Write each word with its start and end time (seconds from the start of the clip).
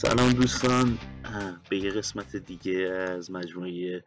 سلام 0.00 0.32
دوستان. 0.32 0.98
به 1.70 1.78
یه 1.78 1.90
قسمت 1.90 2.36
دیگه 2.36 2.78
از 3.16 3.30
مجموعه 3.30 4.04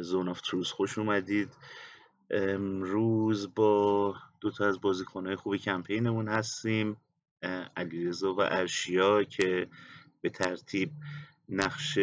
Zone 0.00 0.28
of 0.28 0.40
Truth 0.40 0.70
خوش 0.70 0.98
اومدید. 0.98 1.48
امروز 2.30 3.54
با 3.54 4.14
دو 4.40 4.50
تا 4.50 4.66
از 4.66 4.80
بازیکنهای 4.80 5.36
خوب 5.36 5.56
کمپینمون 5.56 6.28
هستیم. 6.28 6.96
علیرضا 7.76 8.34
و 8.34 8.40
ارشیا 8.40 9.24
که 9.24 9.68
به 10.20 10.30
ترتیب 10.30 10.90
نقش 11.48 11.96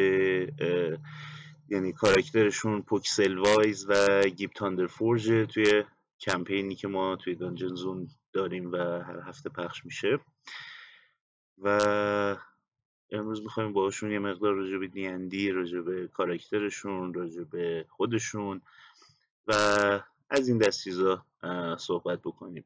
یعنی 1.69 1.93
کاراکترشون 1.97 2.81
پوکسل 2.81 3.38
وایز 3.38 3.85
و 3.89 4.23
Gabe 4.23 4.52
Thunderforge 4.52 5.47
توی 5.53 5.83
کمپینی 6.19 6.75
که 6.75 6.88
ما 6.88 7.16
توی 7.16 7.35
Dungeon 7.35 7.75
Zone 7.75 8.07
داریم 8.33 8.71
و 8.71 8.77
هر 8.77 9.19
هفته 9.27 9.49
پخش 9.49 9.85
میشه. 9.85 10.19
و 11.57 12.38
امروز 13.13 13.41
می‌خوایم 13.41 13.73
باشون 13.73 14.12
یه 14.12 14.20
مقدار 14.20 14.53
راجع 14.53 14.77
به 14.77 14.88
دیندی 14.88 15.52
راجع 15.52 15.80
به 15.80 16.08
کاراکترشون 16.08 17.13
راجع 17.13 17.44
به 17.44 17.86
خودشون 17.89 18.62
و 19.48 19.53
از 20.30 20.48
این 20.48 20.58
دست 20.58 20.84
چیزا 20.84 21.26
صحبت 21.80 22.20
بکنیم. 22.20 22.66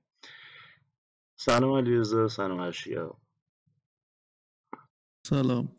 سلام 1.36 1.78
علیرضا 1.78 2.28
سلام 2.28 2.59
ارشیا. 2.59 3.17
سلام. 5.28 5.76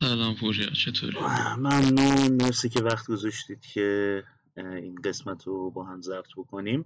سلام 0.00 0.34
پوریا 0.40 0.70
چطوری؟ 0.70 1.18
ممنون. 1.58 2.32
مرسی 2.42 2.68
که 2.68 2.82
وقت 2.82 3.06
گذاشتید 3.06 3.60
که 3.60 4.24
این 4.56 4.94
قسمت 4.94 5.46
رو 5.46 5.70
با 5.70 5.84
هم 5.84 6.02
ضبط 6.02 6.32
بکنیم. 6.36 6.84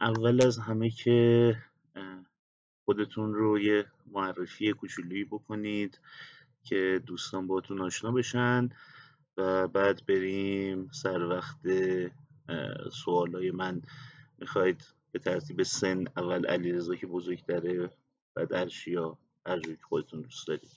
اول 0.00 0.46
از 0.46 0.58
همه 0.58 0.90
که 0.90 1.56
خودتون 2.84 3.34
رو 3.34 3.58
یه 3.58 3.86
معرفی 4.12 4.72
کوچولویی 4.72 5.24
بکنید 5.24 6.00
که 6.64 7.02
دوستان 7.06 7.46
باتون 7.46 7.80
آشنا 7.80 8.12
بشن 8.12 8.68
و 9.36 9.68
بعد 9.68 10.06
بریم 10.06 10.90
سر 10.92 11.22
وقت 11.22 11.60
سوالای 12.92 13.50
من. 13.50 13.82
می‌خواید 14.38 14.84
به 15.12 15.18
ترتیب 15.18 15.62
سن 15.62 16.04
اول 16.16 16.46
علیرضا 16.46 16.94
که 16.94 17.06
بزرگتره 17.06 17.90
بعد 18.34 18.52
ارشیا 18.52 19.18
هر 19.46 19.60
که 19.60 19.76
خودتون 19.82 20.22
دوست 20.22 20.48
دارید. 20.48 20.70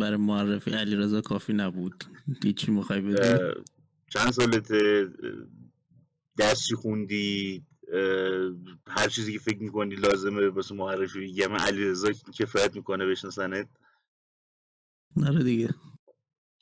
برای 0.00 0.16
معرفی 0.16 0.70
علیرضا 0.70 1.20
کافی 1.20 1.52
نبود. 1.52 2.04
هیچی 2.42 2.70
می‌خوای 2.70 3.00
بده 3.00 3.54
چند 4.08 4.30
سالت 4.30 4.72
درسی 6.36 6.74
خوندی؟ 6.74 7.66
هر 8.86 9.08
چیزی 9.08 9.32
که 9.32 9.38
فکر 9.38 9.58
می‌کنی 9.62 9.94
لازمه 9.94 10.48
واسه 10.48 10.74
معرفی. 10.74 11.20
بگم 11.20 11.56
علیرضا 11.56 12.12
کفایت 12.12 12.76
می‌کنه 12.76 13.06
بشناسنت. 13.06 13.68
نره 15.16 15.44
دیگه. 15.44 15.74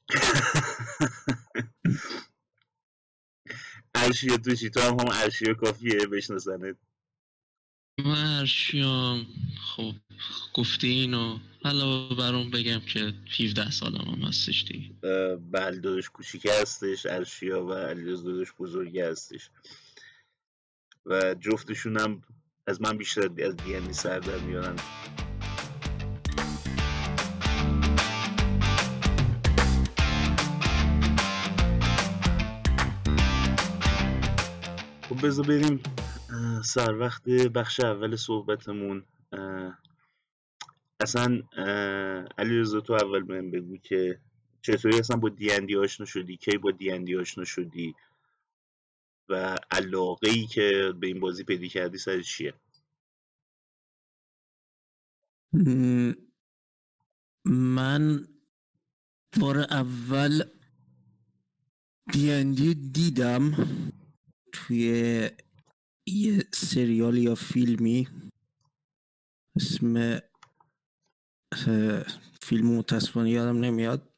ارشیا 3.95 4.37
توشی 4.37 4.71
تو 4.71 4.81
هم 4.81 5.01
هم 5.01 5.09
ارشیا 5.13 5.55
کافیه 5.55 6.07
بشناسنت. 6.07 6.77
من 7.99 8.39
ارشیام 8.39 9.27
خب 9.61 9.93
گفتی 10.55 10.89
اینو. 10.89 11.39
حالا 11.62 12.09
برام 12.09 12.50
بگم 12.50 12.81
که 12.81 13.15
17 13.41 13.71
سالم 13.71 13.97
هم 13.97 14.23
هستش 14.23 14.65
دیگه. 14.65 14.95
بله 15.37 15.79
داداش 15.79 16.11
کوچیکه 16.11 16.53
هستش 16.62 17.06
ارشیا 17.06 17.65
و 17.65 17.73
علیرضا 17.73 18.23
داداش 18.23 18.53
بزرگی 18.59 19.00
هستش. 19.00 19.50
و 21.06 21.34
جفتشون 21.34 21.97
هم 21.97 22.22
از 22.67 22.83
من 22.83 22.97
بیشتر 22.97 23.31
از 23.44 23.56
دیانی 23.56 23.93
سر 23.93 24.19
در 24.19 24.39
میارن. 24.39 24.77
خب 35.09 35.27
بذار 35.27 35.47
بریم 35.47 35.81
سر 36.65 36.99
وقت 36.99 37.28
بخش 37.28 37.81
اول 37.81 38.17
صحبتمون. 38.17 39.05
اصلا 41.00 41.43
علی 42.38 42.59
رضا 42.59 42.81
تو 42.81 42.93
اول 42.93 43.23
من 43.23 43.50
بگو 43.50 43.77
که 43.77 44.19
چطوری 44.62 44.99
اصلا 44.99 45.17
با 45.17 45.28
دیندی 45.28 45.77
آشنا 45.77 46.06
شدی؟ 46.06 46.37
کی 46.37 46.59
با 46.59 46.71
دیندی 46.71 47.17
آشنا 47.17 47.44
شدی؟ 47.44 47.94
و 49.28 49.59
علاقه 49.70 50.31
ای 50.31 50.47
که 50.47 50.92
به 51.00 51.06
این 51.06 51.20
بازی 51.20 51.44
پیدا 51.44 51.66
کردی 51.66 51.98
سر 51.98 52.22
چیه؟ 52.22 52.54
من 57.44 58.28
بار 59.41 59.59
اول 59.59 60.42
دیندی 62.12 62.75
دیدم 62.75 63.53
توی 64.53 65.31
یه 66.06 66.44
سریال 66.54 67.16
یا 67.16 67.34
فیلمی. 67.34 68.08
اسم 69.56 70.20
فیلم 72.43 72.66
متاسفانه 72.66 73.31
یادم 73.31 73.60
نمیاد. 73.60 74.14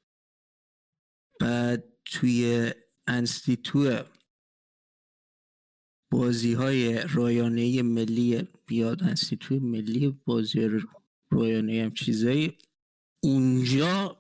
بعد 1.40 1.84
توی 2.04 2.72
انستیتو 3.06 4.02
بازی 6.10 6.52
های 6.52 7.00
رایانه 7.00 7.82
ملی 7.82 8.48
بیاد 8.66 9.02
انستیتو 9.02 9.60
ملی 9.60 10.20
بازی 10.24 10.68
رایانه 11.30 11.82
هم 11.82 11.90
چیزایی. 11.90 12.58
اونجا 13.22 14.16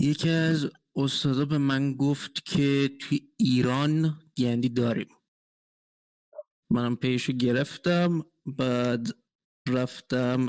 یکی 0.00 0.30
از 0.30 0.70
استادا 0.96 1.44
به 1.44 1.58
من 1.58 1.94
گفت 1.94 2.44
که 2.44 2.90
توی 3.00 3.20
ایران 3.36 4.20
دیندی 4.34 4.68
داریم. 4.68 5.08
منم 6.70 6.96
پیشو 6.96 7.32
گرفتم 7.32 8.24
بعد 8.46 9.08
رفتم. 9.68 10.48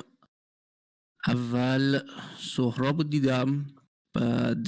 اول 1.28 2.00
سهراب 2.40 3.10
دیدم 3.10 3.66
بعد 4.14 4.68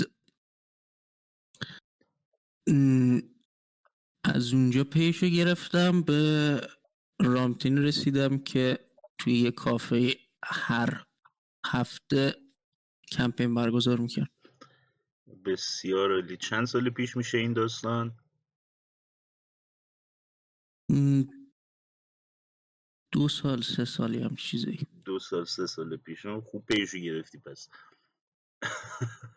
از 4.38 4.54
اونجا 4.54 4.84
پیشو 4.84 5.28
گرفتم 5.28 6.02
به 6.02 6.62
رامتین 7.20 7.78
رسیدم 7.78 8.38
که 8.38 8.80
توی 9.18 9.34
یه 9.34 9.52
کافه 9.52 10.16
هر 10.44 11.06
هفته 11.66 12.36
کمپین 13.12 13.56
برگزار 13.56 13.98
می‌کرد. 13.98 14.30
بسیار 15.46 16.12
عالی. 16.12 16.38
چند 16.38 16.66
سال 16.66 16.90
پیش 16.90 17.18
میشه 17.18 17.38
این 17.38 17.54
داستان؟ 17.54 18.16
دو 23.12 23.30
سال 23.30 23.62
سه 23.62 23.86
سالی 23.86 24.24
هم 24.24 24.36
چیزی 24.36 24.80
دو 25.06 25.20
سال 25.20 25.46
سه 25.46 25.66
سال 25.68 25.98
پیش. 25.98 26.26
خوب 26.26 26.66
پیشو 26.66 26.98
گرفتی 26.98 27.38
پس. 27.38 27.70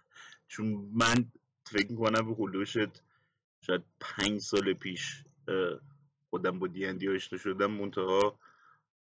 چون 0.49 0.67
من 0.93 1.33
فکر 1.67 1.95
کنم 1.95 2.29
به 2.29 2.35
خلوشت 2.35 3.10
شاید 3.61 3.83
پنج 4.01 4.41
سال 4.41 4.73
پیش 4.73 5.25
خودم 6.31 6.59
با 6.59 6.67
دیندی 6.67 7.09
آشنا 7.09 7.39
شدم 7.39 7.71
منتها 7.71 8.39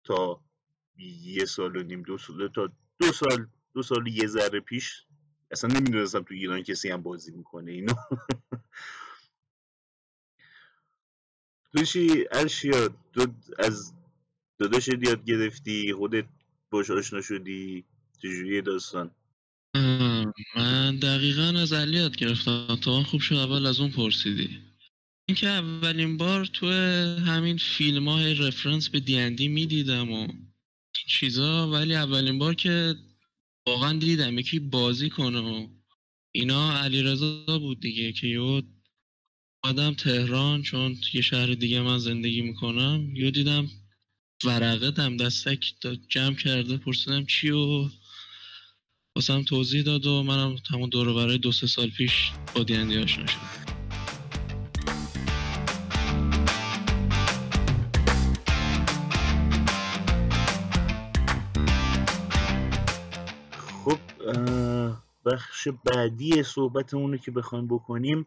تا 0.03 0.41
یه 0.97 1.45
سال 1.45 1.75
و 1.75 1.83
نیم 1.83 2.03
دو 2.03 2.17
سال 2.17 2.47
تا 2.47 2.71
دو 2.99 3.11
سال 3.11 3.47
دو 3.73 3.83
سال 3.83 4.07
یه 4.07 4.27
ذره 4.27 4.59
پیش 4.59 5.05
اصلا 5.51 5.79
نمی‌دونستم 5.79 6.23
تو 6.23 6.33
ایران 6.33 6.63
کسی 6.63 6.89
هم 6.89 7.01
بازی 7.03 7.31
می‌کنه 7.31 7.71
اینو. 7.71 7.93
توشی 11.73 12.25
ارشیا 12.31 12.89
تو 13.13 13.27
از 13.59 13.93
داداش 14.59 14.87
یاد 14.87 15.25
گرفتی؟ 15.25 15.93
خودت 15.93 16.25
باش 16.69 16.91
آشنا 16.91 17.21
شدی؟ 17.21 17.85
چجوری 18.17 18.61
داستان؟ 18.61 19.11
من 19.75 20.95
دقیقا 21.01 21.43
از 21.43 21.73
علی 21.73 21.97
یاد 21.97 22.15
گرفتم. 22.15 22.75
تا 22.81 23.03
خوب 23.03 23.21
شد 23.21 23.35
اول 23.35 23.65
از 23.65 23.79
اون 23.79 23.91
پرسیدی. 23.91 24.49
اینکه 25.27 25.47
اولین 25.47 26.17
بار 26.17 26.45
تو 26.45 26.71
همین 27.25 27.57
فیلم 27.57 28.09
های 28.09 28.33
رفرنس 28.33 28.89
به 28.89 28.99
دیندی 28.99 29.47
می‌دیدم 29.47 30.11
و 30.11 30.27
چیزا 31.07 31.71
ولی 31.71 31.95
اولین 31.95 32.39
بار 32.39 32.55
که 32.55 32.95
واقعا 33.67 33.99
دیدم 33.99 34.39
یکی 34.39 34.59
بازی 34.59 35.09
کنه 35.09 35.39
و 35.39 35.67
اینا 36.31 36.77
علیرضا 36.77 37.59
بود 37.59 37.79
دیگه 37.79 38.11
که 38.11 38.27
یه 38.27 38.63
آدم 39.63 39.93
تهران 39.93 40.61
چون 40.61 40.97
یه 41.13 41.21
شهر 41.21 41.53
دیگه 41.53 41.81
من 41.81 41.97
زندگی 41.97 42.41
می‌کنم. 42.41 43.15
یه 43.15 43.31
دیدم 43.31 43.69
ورقه 44.43 44.91
دم 44.91 45.17
دستک 45.17 45.73
جمع 46.09 46.35
کرده 46.35 46.77
پرسیدم 46.77 47.25
چی 47.25 47.49
و 47.49 47.89
واسم 49.15 49.43
توضیح 49.43 49.83
داد 49.83 50.05
و 50.05 50.23
منم 50.23 50.55
همون 50.73 50.89
دور 50.89 51.13
برای 51.13 51.37
دو 51.37 51.51
سه 51.51 51.67
سال 51.67 51.89
پیش 51.89 52.31
با 52.55 52.63
دیندی 52.63 53.03
آشنا 53.03 53.25
شدم. 53.25 53.41
خب 63.57 63.99
بخش 65.25 65.67
بعدی 65.67 66.43
صحبتمون 66.43 67.03
اونو 67.03 67.17
که 67.17 67.31
بخوایم 67.31 67.67
بکنیم 67.67 68.25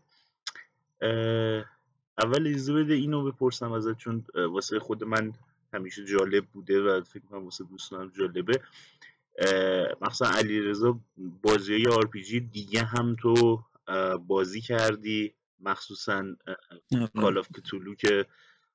اول 2.18 2.46
اجازه 2.46 2.72
بده 2.72 2.94
اینو 2.94 3.24
بپرسم 3.24 3.72
ازت 3.72 3.98
چون 3.98 4.24
واسه 4.34 4.78
خود 4.78 5.04
من 5.04 5.32
همیشه 5.72 6.04
جالب 6.04 6.46
بوده 6.46 6.80
و 6.80 7.02
فکر 7.02 7.22
کنم 7.30 7.44
واسه 7.44 7.64
دوستانم 7.64 8.12
جالبه. 8.18 8.60
مثلا 10.00 10.28
علیرضا 10.28 11.00
بازی 11.42 11.72
های 11.72 11.86
RPG 11.86 12.10
دیگه 12.52 12.82
هم 12.82 13.16
تو 13.20 13.64
بازی 14.26 14.60
کردی. 14.60 15.34
مخصوصا 15.60 16.36
Call 17.16 17.38
of 17.38 17.48
Cthulhu 17.52 17.94
که 17.94 18.26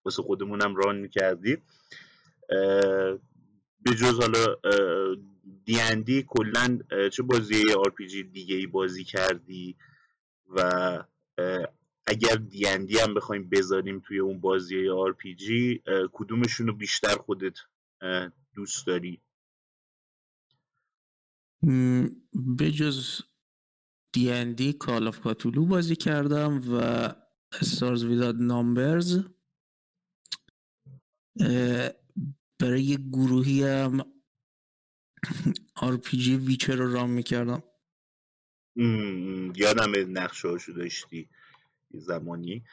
واسه 0.05 0.23
خودمونم 0.23 0.75
run 0.75 0.95
می‌کردی. 0.97 1.57
به 3.81 3.91
جز 3.97 4.19
حالا 4.19 4.55
دیندی 5.65 6.25
کلا 6.27 6.79
چه 7.11 7.23
بازی 7.23 7.63
RPG 7.73 8.23
دیگه 8.23 8.55
ای 8.55 8.67
بازی 8.67 9.03
کردی؟ 9.03 9.75
و 10.49 11.03
اگر 12.07 12.35
دیندی 12.35 12.97
هم 12.97 13.13
بخوایم 13.13 13.49
بذاریم 13.49 13.99
توی 13.99 14.19
اون 14.19 14.39
بازی 14.39 14.89
RPG 14.89 15.81
کدومشون 16.11 16.67
رو 16.67 16.73
بیشتر 16.73 17.15
خودت 17.15 17.57
دوست 18.55 18.87
داری؟ 18.87 19.21
به 22.57 22.71
جز 22.71 23.21
D&D 24.13 24.73
Call 24.73 25.07
of 25.07 25.19
Cthulhu 25.19 25.65
بازی 25.65 25.95
کردم 25.95 26.61
و 26.73 26.75
Stars 27.61 28.03
Without 28.03 28.35
Numbers 28.35 29.23
برای 32.59 32.83
یه 32.83 32.97
گروهی 32.97 33.63
هم 33.63 34.01
جی 36.11 36.35
Witcher 36.35 36.75
رو 36.75 36.93
run 36.93 37.09
می‌کردم. 37.09 37.63
یادم 39.55 40.17
نقشه 40.17 40.47
هاشو 40.47 40.73
داشتی 40.73 41.29
زمانی. 41.93 42.63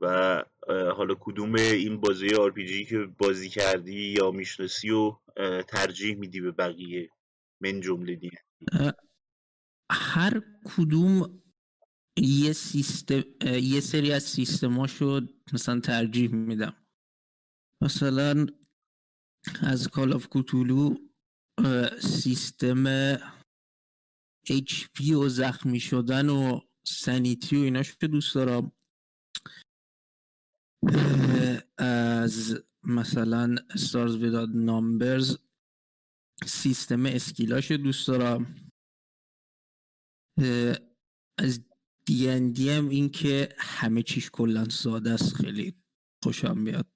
و 0.00 0.44
حالا 0.96 1.14
کدوم 1.20 1.54
این 1.54 2.00
بازی 2.00 2.28
جی 2.66 2.84
که 2.84 2.98
بازی 3.18 3.48
کردی 3.48 4.10
یا 4.10 4.30
می‌شناسی 4.30 4.90
و 4.90 5.16
ترجیح 5.68 6.16
میدی 6.16 6.40
به 6.40 6.50
بقیه 6.50 7.10
من 7.60 7.80
جمله 7.80 8.16
دیگه؟ 8.16 8.38
هر 9.90 10.42
کدوم 10.64 11.42
یه 12.18 12.52
سیستم 12.52 13.22
یه 13.62 13.80
سری 13.80 14.12
از 14.12 14.22
سیستماشو 14.22 15.20
مثلا 15.52 15.80
ترجیح 15.80 16.30
میدم. 16.30 16.86
مثلا 17.82 18.46
از 19.62 19.88
کال 19.88 20.12
آف 20.12 20.28
کوتولو 20.28 20.94
سیستم 22.00 23.14
HP 24.48 25.10
و 25.10 25.28
زخمی 25.28 25.80
شدن 25.80 26.28
و 26.28 26.60
سنیتی 26.86 27.56
و 27.56 27.60
ایناش 27.60 27.96
که 27.96 28.06
دوست 28.06 28.34
دارم. 28.34 28.72
از 31.78 32.64
مثلا 32.82 33.56
stars 33.70 34.16
without 34.20 34.54
numbers 34.54 35.38
سیستم 36.46 37.06
اسکیلاش 37.06 37.70
دوست 37.70 38.08
دارم. 38.08 38.70
از 41.38 41.60
دی 42.06 42.28
هم 42.68 42.88
این 42.88 43.10
که 43.10 43.48
همه 43.58 44.02
چیش 44.02 44.30
کلا 44.30 44.68
ساده 44.68 45.10
است 45.10 45.34
خیلی 45.34 45.74
خوشم 46.22 46.58
میاد. 46.58 46.86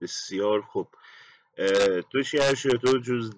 بسیار 0.00 0.62
خوب. 0.62 0.88
تو 2.12 2.22
شهر 2.22 2.54
شده؟ 2.54 2.78
تو 2.78 2.98
جز 2.98 3.30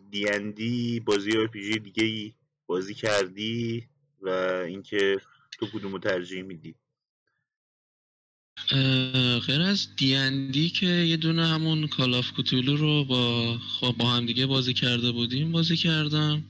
دی 0.56 1.00
بازی 1.00 1.38
آر 1.38 1.46
پی 1.46 1.78
دیگه 1.78 2.04
ای 2.04 2.34
بازی 2.66 2.94
کردی 2.94 3.88
و 4.20 4.28
اینکه 4.68 5.20
تو 5.58 5.66
کدومو 5.66 5.98
ترجیح 5.98 6.42
میدی؟ 6.42 6.74
غیر 9.46 9.60
از 9.60 9.96
دیندی 9.96 10.68
که 10.70 10.86
یه 10.86 11.16
دونه 11.16 11.46
همون 11.46 11.86
کالاف 11.86 12.32
کوتولو 12.32 12.76
رو 12.76 13.04
با 13.04 13.58
خب 13.58 13.94
با 13.98 14.10
هم 14.10 14.26
دیگه 14.26 14.46
بازی 14.46 14.74
کرده 14.74 15.12
بودیم 15.12 15.52
بازی 15.52 15.76
کردم. 15.76 16.44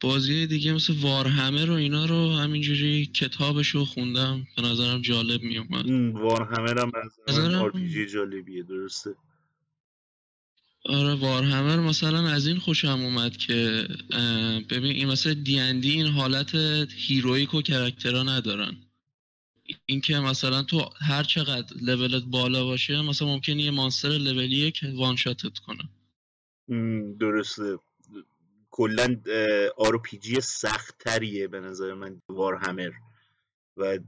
بازی 0.00 0.46
دیگه 0.46 0.72
مثل 0.72 0.92
وارهمه 0.92 1.64
رو 1.64 1.74
اینا 1.74 2.06
رو 2.06 2.32
همینجوری 2.32 3.06
کتابش 3.06 3.68
رو 3.68 3.84
خوندم. 3.84 4.46
به 4.56 4.62
نظرم 4.62 5.02
جالب 5.02 5.42
می 5.42 5.58
اومد 5.58 5.90
Warhammer 6.14 6.80
هم 6.80 6.92
از 7.26 7.38
RPG 7.38 8.06
جالبیه 8.06 8.62
درسته. 8.62 9.14
آره 10.84 11.14
Warhammer 11.14 11.76
مثلا 11.76 12.28
از 12.28 12.46
این 12.46 12.58
خوشم 12.58 13.00
اومد 13.00 13.36
که 13.36 13.88
ببین 14.70 14.96
این 14.96 15.08
مثل 15.08 15.34
دیندی 15.34 15.90
این 15.90 16.06
حالت 16.06 16.54
heroic 16.96 17.54
و 17.54 17.62
character 17.62 18.16
ها 18.16 18.22
ندارن. 18.22 18.76
اینکه 19.86 20.18
مثلا 20.18 20.62
تو 20.62 20.90
هر 21.00 21.22
چقدر 21.22 21.76
لولت 21.80 22.22
بالا 22.22 22.64
باشه 22.64 23.02
مثلا 23.02 23.28
ممکنه 23.28 23.62
یه 23.62 23.70
monster 23.70 24.08
level 24.08 24.52
یه 24.52 24.70
که 24.70 24.92
one-shot 24.96 25.16
ت 25.16 25.58
کنه. 25.58 25.88
درسته. 27.20 27.78
کلا 28.70 29.16
RPG 29.76 30.40
سخت 30.40 30.98
تریه 30.98 31.48
به 31.48 31.60
نظر 31.60 31.94
من 31.94 32.20
Warhammer. 32.28 32.90
و 33.76 33.98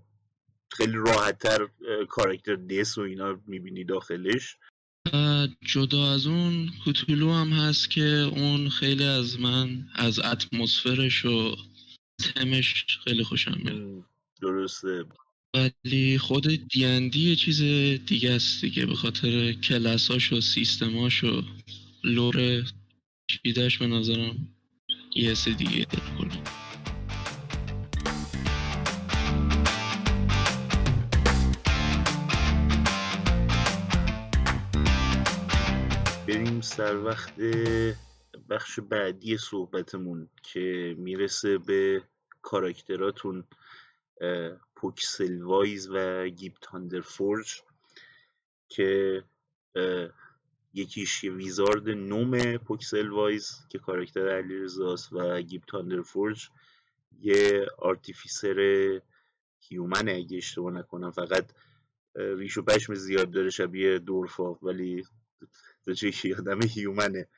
خیلی 0.70 0.96
راحتتر 0.96 1.68
character 2.08 2.56
death 2.56 2.99
و 2.98 3.00
اینا 3.00 3.40
می‌بینی 3.46 3.84
داخلش. 3.84 4.56
جدا 5.60 6.12
از 6.12 6.26
اون 6.26 6.70
Cthulhu 6.84 7.32
هم 7.32 7.52
هست 7.52 7.90
که 7.90 8.02
اون 8.32 8.68
خیلی 8.68 9.04
از 9.04 9.40
من 9.40 9.88
از 9.94 10.18
اتمسفرش 10.18 11.24
و 11.24 11.56
تمش 12.34 12.98
خیلی 13.05 13.24
خوشم 13.24 13.60
میاد. 13.64 14.05
درسته. 14.43 15.05
ولی 15.54 16.19
خود 16.19 16.69
دیندی 16.69 17.30
یه 17.30 17.36
چیز 17.36 17.62
دیگه 18.06 18.30
است 18.30 18.60
دیگه 18.60 18.86
به 18.86 18.94
خاطر 18.94 19.52
کلاساش 19.52 20.32
و 20.32 20.40
سیستماش 20.40 21.24
و 21.24 21.42
لور 22.04 22.62
چیدش 23.26 23.78
به 23.78 23.86
نظرم 23.86 24.48
یه 25.16 25.34
سه 25.34 25.50
دیگه 25.50 25.86
داره. 25.92 26.42
بریم 36.26 36.60
سر 36.60 36.96
وقت 36.96 37.40
بخش 38.50 38.80
بعدی 38.80 39.36
صحبتمون 39.36 40.28
که 40.42 40.94
می‌رسه 40.98 41.58
به 41.58 42.02
کاراکتراتون. 42.42 43.44
پوکسل 44.81 45.43
وایز 45.43 45.89
و 45.91 46.29
گیب 46.29 46.55
تاندر 46.60 47.01
فورج 47.01 47.63
که 48.69 49.22
یکیش 50.75 51.25
یه 51.25 51.32
wizard 51.32 51.89
gnome 51.89 52.56
پوکسل 52.56 53.08
وایز 53.08 53.67
که 53.69 53.79
کاراکتر 53.79 54.29
علیرضاست 54.29 55.12
و 55.13 55.41
Gabe 55.41 55.62
Thunderforge 55.67 56.48
یه 57.20 57.67
artificer 57.79 58.58
human 59.60 60.04
ه 60.04 60.12
اگه 60.13 60.37
اشتباه 60.37 60.72
نکنم 60.72 61.10
فقط 61.10 61.53
ریش 62.15 62.58
و 62.58 62.63
پشم 62.63 62.94
زیاد 62.94 63.31
داره 63.31 63.51
شبیه 63.51 63.99
dwarf 63.98 64.44
ا 64.44 64.53
ولی 64.53 65.05
چه 65.96 66.29
یادم 66.29 66.63
human 66.62 67.10
ه. 67.10 67.29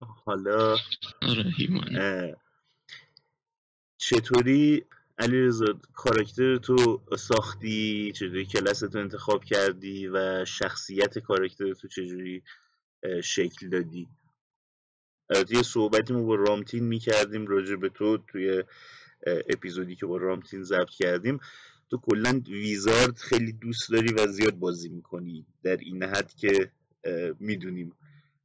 حالا 0.00 0.76
آره 1.22 2.36
چطوری 3.98 4.84
علیرضا 5.18 5.80
کاراکتر 5.94 6.56
تو 6.56 7.02
ساختی؟ 7.18 8.12
چجوری 8.12 8.46
کلاس 8.46 8.80
تو 8.80 8.98
انتخاب 8.98 9.44
کردی 9.44 10.08
و 10.08 10.44
شخصیت 10.44 11.18
کاراکتر 11.18 11.74
تو 11.74 11.88
چجوری 11.88 12.42
شکل 13.22 13.68
دادی؟ 13.68 14.08
یه 15.50 15.62
صحبتی 15.62 16.14
ما 16.14 16.22
با 16.22 16.34
رامتین 16.34 16.84
می‌کردیم 16.84 17.46
راجع 17.46 17.76
به 17.76 17.88
تو 17.88 18.18
توی 18.18 18.64
اپیزودی 19.26 19.96
که 19.96 20.06
با 20.06 20.16
رامتین 20.16 20.62
ضبط 20.62 20.90
کردیم. 20.90 21.40
تو 21.90 21.98
کلا 21.98 22.42
ویزارد 22.48 23.16
خیلی 23.16 23.52
دوست 23.52 23.90
داری 23.90 24.12
و 24.12 24.26
زیاد 24.26 24.54
بازی 24.54 24.88
می‌کنی 24.88 25.46
در 25.62 25.76
این 25.76 26.02
حد 26.02 26.34
که 26.34 26.70
می‌دونیم. 27.40 27.92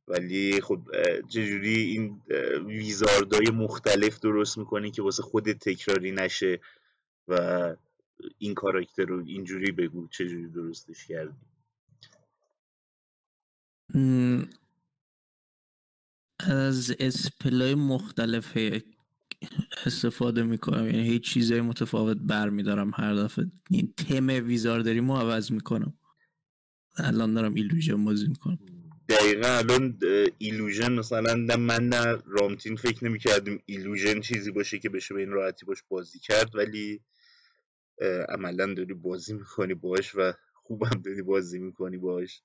ولی 0.08 0.62
خب 0.62 0.82
چجوری 1.30 1.82
این 1.82 2.22
ویزاردهای 2.66 3.50
مختلف 3.54 4.20
درست 4.20 4.58
می‌کنی 4.58 4.92
که 4.92 5.02
واسه 5.02 5.24
خودت 5.24 5.70
تکراری 5.70 6.12
نشه 6.12 6.62
و 7.28 7.76
این 8.38 8.54
کاراکتر 8.54 9.06
رو 9.06 9.26
اینجوری 9.26 9.72
بگو 9.72 10.08
چجوری 10.08 10.50
درستش 10.50 11.08
کردی؟ 11.08 11.38
از 16.40 16.96
اسپلای 17.00 17.76
مختلف 17.76 18.58
استفاده 19.86 20.44
می‌کنم. 20.44 20.86
یعنی 20.86 21.08
هیچ 21.08 21.24
چیزای 21.34 21.62
متفاوت 21.62 22.18
برمیدارم 22.18 22.92
هر 22.96 23.16
دفعه. 23.16 23.52
این 23.70 23.94
تم 23.98 24.28
ویزاردری 24.28 25.00
مو 25.00 25.18
عوض 25.18 25.52
می‌کنم. 25.52 25.94
الان 26.98 27.34
دارم 27.34 27.54
ایلوژن 27.54 28.06
بازی 28.06 28.28
می‌کنم. 28.28 28.60
دقیقا 29.10 29.48
الان 29.48 30.00
illusion 30.38 30.92
مثلا 30.92 31.58
من 31.58 31.90
نه 31.90 32.18
رامتین 32.26 32.76
فکر 32.76 33.06
نمی 33.06 33.20
کردیم 33.20 33.64
illusion 33.66 34.22
چیزی 34.22 34.52
باشه 34.52 34.80
که 34.80 34.90
بشه 34.90 35.14
به 35.14 35.20
این 35.20 35.30
راحتی 35.30 35.66
باش 35.66 35.84
بازی 35.90 36.20
کرد 36.20 36.56
ولی 36.56 37.02
عملا 38.30 38.74
داری 38.74 38.94
بازی 38.94 39.34
می‌کنی 39.34 39.74
باش 39.74 40.16
و 40.16 40.34
خوبم 40.54 41.02
داری 41.06 41.22
بازی 41.22 41.60
می‌کنی 41.60 41.98
باش 41.98 42.42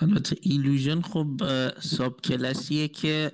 البته 0.00 0.36
illusion 0.40 1.00
خب 1.00 1.40
subclass 1.80 2.20
یه 2.20 2.88
که 2.88 3.32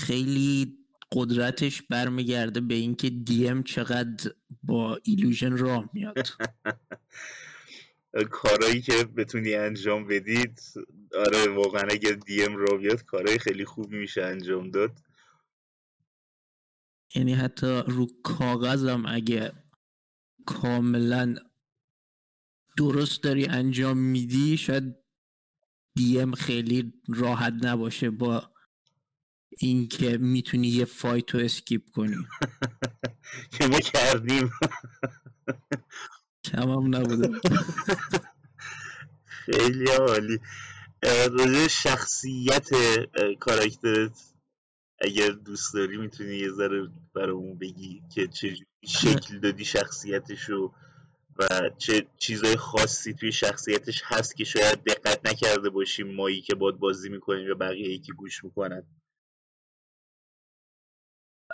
خیلی 0.00 0.78
قدرتش 1.12 1.82
برمیگرده 1.82 2.60
به 2.60 2.74
اینکه 2.74 3.12
DM 3.48 3.62
چقدر 3.62 4.30
با 4.62 5.00
illusion 5.04 5.56
راه 5.56 5.90
میاد. 5.92 6.28
کارایی 8.22 8.80
که 8.80 9.04
بتونی 9.04 9.54
انجام 9.54 10.06
بدید 10.06 10.60
آره 11.14 11.48
واقعا 11.48 11.88
اگر 11.90 12.18
DM 12.46 12.56
راه 12.56 12.76
بیاد 12.76 13.04
کارهای 13.04 13.38
خیلی 13.38 13.64
خوب 13.64 13.90
میشه 13.90 14.22
انجام 14.22 14.70
داد. 14.70 14.98
یعنی 17.14 17.34
حتی 17.34 17.82
رو 17.86 18.06
کاغذم 18.24 19.06
اگه 19.06 19.52
کاملا 20.46 21.34
درست 22.76 23.22
داری 23.22 23.46
انجام 23.46 23.98
میدی 23.98 24.56
شاید 24.56 24.96
DM 25.96 26.34
خیلی 26.34 26.92
راحت 27.08 27.54
نباشه 27.62 28.10
با 28.10 28.50
اینکه 29.58 30.18
می‌تونی 30.18 30.68
یه 30.68 30.84
fight 30.84 31.34
رو 31.34 31.40
skip 31.40 31.90
کنی. 31.90 32.16
که 33.58 33.66
ما 33.66 33.80
کردیم. 33.80 34.50
کم 36.44 36.70
هم 36.70 36.96
نبوده. 36.96 37.40
خیلی 39.44 39.90
عالی. 39.90 40.40
راجع 41.02 41.68
شخصیت 41.68 42.68
کاراکترت 43.40 44.34
اگر 44.98 45.30
دوست 45.30 45.74
داری 45.74 45.96
می‌تونی 45.96 46.34
یه 46.34 46.50
ذره 46.50 46.88
برامون 47.14 47.58
بگی 47.58 48.02
که 48.14 48.28
چه 48.28 48.56
شکل 48.84 49.38
دادی 49.38 49.64
شخصیتشو 49.64 50.72
و 51.38 51.70
چه 51.78 52.06
چیزای 52.16 52.56
خاصی 52.56 53.14
توی 53.14 53.32
شخصیتش 53.32 54.02
هست 54.04 54.36
که 54.36 54.44
شاید 54.44 54.84
دقت 54.84 55.26
نکرده 55.26 55.70
باشیم 55.70 56.14
مایی 56.14 56.40
که 56.40 56.54
باد 56.54 56.78
بازی 56.78 57.08
می‌کنیم 57.08 57.50
و 57.50 57.54
بقیه 57.54 57.98
که 57.98 58.12
گوش 58.12 58.44
می‌کنن. 58.44 58.82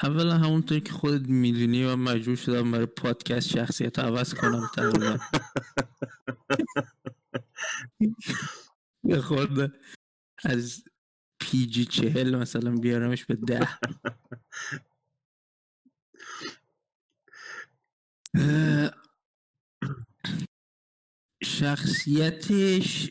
اولا 0.03 0.39
همونطور 0.39 0.79
که 0.79 0.93
خودت 0.93 1.29
می‌دونی 1.29 1.85
و 1.85 1.97
مجبور 1.97 2.37
شدم 2.37 2.71
برای 2.71 2.87
پادکست 2.87 3.49
شخصیت 3.49 3.99
عوض 3.99 4.35
کنم 4.35 4.71
تقریبا. 4.75 5.19
خورده 9.23 9.73
از 10.45 10.85
پیجی 11.41 11.85
چهل 11.85 12.37
مثلا 12.37 12.77
بیارمش 12.77 13.25
به 13.25 13.35
ده. 13.35 13.69
شخصیتش 21.43 23.11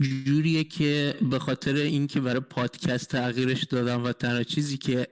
جوریه 0.00 0.64
که 0.64 1.18
به 1.30 1.38
خاطر 1.38 1.74
اینکه 1.74 2.20
برای 2.20 2.40
پادکست 2.40 3.08
تغییرش 3.08 3.64
دادم 3.64 4.04
و 4.04 4.12
تنها 4.12 4.42
چیزی 4.42 4.78
که 4.78 5.08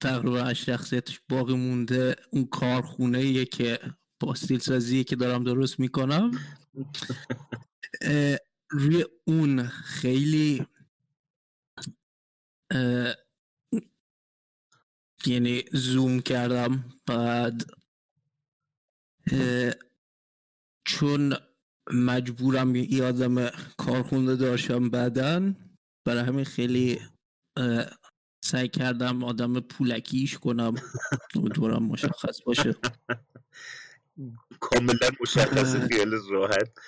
تقریبا 0.00 0.40
از 0.40 0.56
شخصیتش 0.56 1.20
باقی 1.28 1.54
مونده 1.54 2.16
اون 2.30 2.46
کارخونه 2.46 3.44
که 3.44 3.78
پاستیل 4.20 4.58
سازیه 4.58 5.04
که 5.04 5.16
دارم 5.16 5.44
درست 5.44 5.80
می‌کنم. 5.80 6.30
روی 8.70 9.04
اون 9.24 9.66
خیلی 9.68 10.66
یعنی 15.26 15.64
زوم 15.72 16.20
کردم. 16.20 16.84
بعد 17.06 17.70
چون 20.84 21.36
مجبورم 21.90 22.76
یه 22.76 23.04
آدم 23.04 23.48
کارخونده 23.76 24.36
داشتم 24.36 24.90
بعدا 24.90 25.54
برای 26.04 26.24
همین 26.24 26.44
خیلی 26.44 27.00
سعی 28.44 28.68
کردم 28.68 29.24
آدم 29.24 29.60
پولکیش 29.60 30.38
کنم. 30.38 30.74
امیدوارم 31.34 31.82
مشخص 31.82 32.42
باشه. 32.46 32.74
کاملا 34.60 35.10
مشخص 35.20 35.76
خیال 35.76 36.14
راحت. 36.30 36.78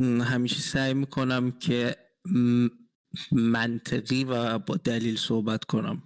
همیشه 0.00 0.60
سعی 0.60 0.94
می‌کنم 0.94 1.50
که 1.50 1.96
منطقی 3.32 4.24
و 4.24 4.58
با 4.58 4.76
دلیل 4.76 5.16
صحبت 5.16 5.64
کنم. 5.64 6.02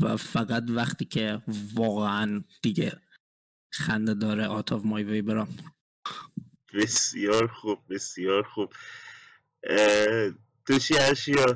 و 0.00 0.16
فقط 0.16 0.64
وقتی 0.68 1.04
که 1.04 1.42
واقعا 1.74 2.44
دیگه 2.62 3.00
خنده 3.70 4.14
داره 4.14 4.46
out 4.46 4.72
of 4.72 4.84
my 4.84 5.02
way 5.04 5.22
برام. 5.22 5.48
بسیار 6.74 7.46
خوب 7.46 7.78
بسیار 7.90 8.42
خوب. 8.42 8.72
تو 10.66 10.78
چی 10.78 10.96
ارشیا 10.98 11.46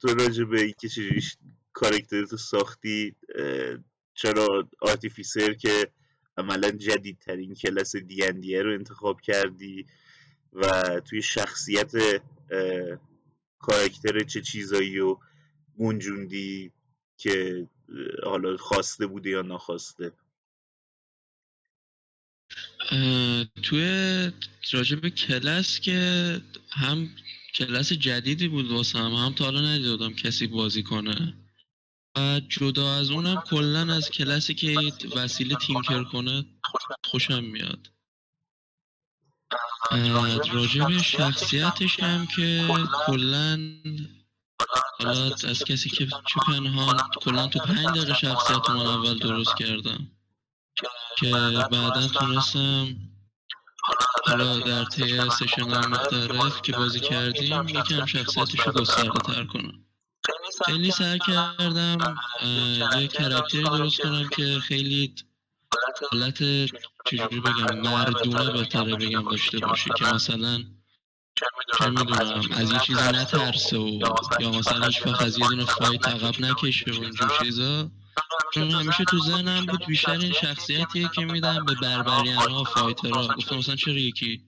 تو 0.00 0.08
راجع 0.08 0.44
به 0.44 0.60
اینکه 0.62 0.88
چجوری 0.88 1.22
کارکترتو 1.72 2.36
ساختی 2.36 3.14
چرا 4.14 4.68
artificer 4.80 5.52
که 5.52 5.92
عملا 6.36 6.70
جدیدترین 6.70 7.54
کلاس 7.54 7.96
دیندیه 7.96 8.62
رو 8.62 8.72
انتخاب 8.74 9.20
کردی 9.20 9.86
و 10.52 11.00
توی 11.00 11.22
شخصیت 11.22 11.92
کارکتر 13.58 14.20
چه 14.20 14.40
چیزایی 14.40 14.98
رو 14.98 15.20
گنجوندی 15.78 16.72
که 17.16 17.66
حالا 18.24 18.56
خواسته 18.56 19.06
بوده 19.06 19.30
یا 19.30 19.42
نخواسته؟ 19.42 20.12
توی 23.62 24.32
راجب 24.72 25.08
کلاس 25.08 25.80
که 25.80 26.40
هم 26.70 27.10
کلاس 27.54 27.92
جدیدی 27.92 28.48
بود 28.48 28.70
واسه 28.70 28.98
هم 28.98 29.12
هم 29.12 29.32
تا 29.32 29.44
حالا 29.44 29.60
ندیدم 29.60 30.14
کسی 30.14 30.46
بازی 30.46 30.82
کنه. 30.82 31.34
و 32.16 32.40
جدا 32.48 32.94
از 32.94 33.10
اونم 33.10 33.42
کلا 33.46 33.94
از 33.94 34.10
کلاسی 34.10 34.54
که 34.54 34.92
وسیله 35.16 35.54
تینکر 35.54 36.04
کنه 36.04 36.44
خوشم 37.04 37.44
میاد. 37.44 37.90
راجب 40.52 40.98
شخصیتش 40.98 42.00
هم 42.00 42.26
که 42.26 42.68
کلا 43.06 43.80
حالا 44.98 45.34
از 45.44 45.64
کسی 45.64 45.90
که 45.90 46.06
چه 46.06 46.40
پنهان 46.46 46.96
کلا 47.20 47.46
تو 47.46 47.58
پنج 47.58 47.86
دقیقه 47.86 48.14
شخصیت 48.14 48.70
من 48.70 48.86
اول 48.86 49.18
درست 49.18 49.56
کردم. 49.58 50.15
که 51.16 51.30
بعدا 51.70 52.08
تونستم 52.08 52.96
حالا 54.24 54.58
در 54.58 54.84
طی 54.84 55.30
سشن 55.30 55.86
مختلف 55.88 56.62
که 56.62 56.72
بازی 56.72 57.00
کردیم 57.00 57.68
یکم 57.68 58.06
شخصیتش 58.06 58.60
رو 58.60 58.72
گسترده 58.72 59.18
تر 59.18 59.44
کنم. 59.44 59.84
خیلی 60.66 60.90
سعی 60.90 61.18
کردم 61.18 62.16
یه 63.00 63.08
کرکتری 63.08 63.62
درست 63.62 64.00
کنم 64.00 64.28
که 64.28 64.58
خیلی 64.60 65.14
حالت 66.12 66.38
چجوری 67.06 67.40
بگم 67.40 67.80
مردونه 67.80 68.52
بهتره 68.52 68.96
بگم 68.96 69.30
داشته 69.30 69.58
باشه 69.58 69.90
که 69.96 70.04
مثلا 70.04 70.58
چه 71.78 71.90
می‌دونم 71.90 72.48
از 72.50 72.72
یه 72.72 72.78
چیزی 72.78 73.00
نترسه 73.00 73.78
و 73.78 74.00
یا 74.40 74.50
مثلا 74.50 74.86
هیچ 74.86 75.06
از 75.06 75.38
یه 75.38 75.48
دونه 75.48 75.64
fight 75.64 76.08
عقب 76.08 76.40
نکشه 76.40 76.90
و 76.90 77.02
اینجور 77.02 77.38
چیزا. 77.42 77.90
همیشه 78.56 79.04
تو 79.04 79.18
ذهنم 79.18 79.66
بود 79.66 79.86
بیشتر 79.86 80.18
این 80.18 80.32
شخصیتیه 80.32 81.08
که 81.14 81.24
میدم 81.24 81.64
به 81.64 81.74
barbarian 81.82 82.50
ها 82.50 82.64
fighter 82.64 83.10
ها 83.10 83.34
گفتم 83.36 83.56
مثلا 83.56 83.76
چرا 83.76 83.94
یکی 83.94 84.42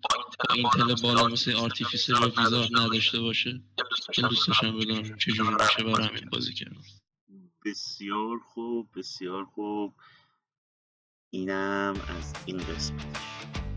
با 0.49 0.55
intel 0.55 1.03
بالا 1.03 1.27
مثل 1.27 1.55
artificer 1.55 2.13
و 2.13 2.33
wizard 2.39 2.69
نداشته 2.73 3.21
باشه؟ 3.21 3.61
چون 4.13 4.29
دوست 4.29 4.49
داشتم 4.49 4.79
بدونم 4.79 5.17
چجوری 5.19 5.49
میشه 5.51 5.83
برای 5.85 6.09
همین 6.09 6.29
بازی 6.33 6.55
کردم. 6.55 6.83
بسیار 7.65 8.39
خوب 8.39 8.89
بسیار 8.97 9.45
خوب. 9.45 9.95
اینم 11.31 11.95
از 12.19 12.35
این 12.47 12.59
قسمت. 12.59 13.68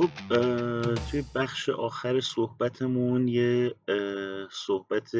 خب 0.00 0.10
توی 1.10 1.24
بخش 1.34 1.68
آخر 1.68 2.20
صحبتمون 2.20 3.28
یه 3.28 3.74
صحبت 4.50 5.10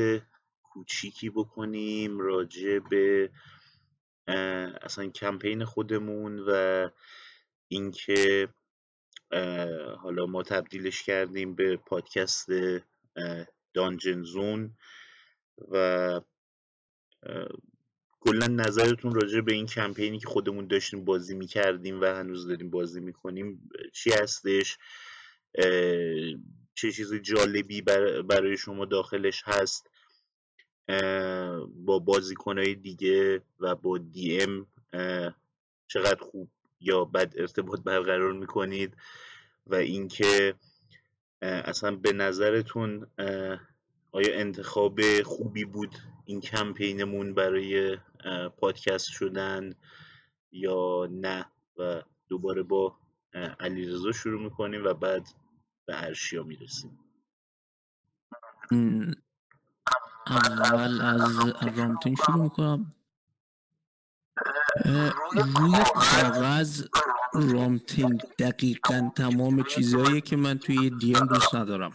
کوچیکی 0.62 1.30
بکنیم 1.30 2.18
راجع 2.18 2.78
به 2.78 3.30
اصلا 4.82 5.10
کمپین 5.10 5.64
خودمون 5.64 6.44
و 6.48 6.88
اینکه 7.68 8.48
حالا 9.98 10.26
ما 10.26 10.42
تبدیلش 10.42 11.02
کردیم 11.02 11.54
به 11.54 11.76
پادکست 11.76 12.48
دانجن 13.74 14.22
زون 14.22 14.76
و 15.68 16.20
کلا 18.20 18.46
نظرتون 18.46 19.14
راجع 19.14 19.40
به 19.40 19.52
این 19.52 19.66
کمپینی 19.66 20.18
که 20.18 20.26
خودمون 20.26 20.66
داشتیم 20.66 21.04
بازی 21.04 21.34
می‌کردیم 21.34 22.00
و 22.00 22.04
هنوز 22.04 22.46
داریم 22.46 22.70
بازی 22.70 23.00
می‌کنیم 23.00 23.70
چی 23.92 24.10
هستش؟ 24.12 24.78
چه 26.74 26.92
چیز 26.92 27.14
جالبی 27.14 27.82
برای 28.28 28.56
شما 28.56 28.84
داخلش 28.84 29.42
هست؟ 29.46 29.90
با 31.74 31.98
بازیکنهای 31.98 32.74
دیگه 32.74 33.42
و 33.60 33.74
با 33.74 33.98
دی 33.98 34.42
ام 34.42 34.66
چقدر 35.86 36.20
خوب 36.20 36.50
یا 36.80 37.04
بد 37.04 37.34
ارتباط 37.36 37.80
برقرار 37.80 38.32
می‌کنید؟ 38.32 38.96
و 39.66 39.74
اینکه 39.74 40.54
اصلا 41.42 41.96
به 41.96 42.12
نظرتون 42.12 43.06
آیا 44.12 44.34
انتخاب 44.34 45.22
خوبی 45.22 45.64
بود 45.64 45.96
این 46.30 46.40
کمپینمون 46.40 47.34
برای 47.34 47.98
پادکست 48.56 49.08
شدن 49.10 49.74
یا 50.52 51.08
نه 51.10 51.46
و 51.76 52.02
دوباره 52.28 52.62
با 52.62 52.96
علیرضا 53.60 54.12
شروع 54.12 54.42
می‌کنیم 54.42 54.84
و 54.84 54.94
بعد 54.94 55.28
به 55.86 56.04
ارشیا 56.04 56.42
می‌رسیم. 56.42 56.98
اول 60.26 61.00
از 61.00 61.78
رامتین 61.78 62.16
شروع 62.26 62.42
می‌کنم. 62.42 62.94
روی 65.32 65.72
کاغذ 65.94 66.86
رامتین 67.34 68.20
دقیقا 68.38 69.10
تمام 69.16 69.62
چیزهایی 69.62 70.20
که 70.20 70.36
من 70.36 70.58
توی 70.58 70.90
دیم 70.90 71.26
دوست 71.26 71.54
ندارم. 71.54 71.92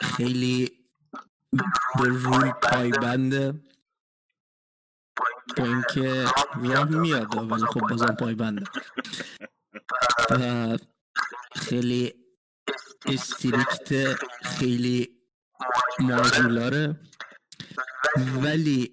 خیلی 0.00 0.85
به 1.98 2.08
روی 2.08 2.52
پایبنده 2.62 3.52
با 5.56 5.64
اینکه 5.64 6.24
راه 6.62 6.88
میاد 6.88 7.36
ولی 7.36 7.66
خب 7.66 7.80
بازم 7.80 8.16
پایبنده 8.20 8.64
خیلی 11.56 12.14
استریکت 13.06 14.14
خیلی 14.42 15.08
ماژولاره. 16.00 17.00
ولی 18.42 18.92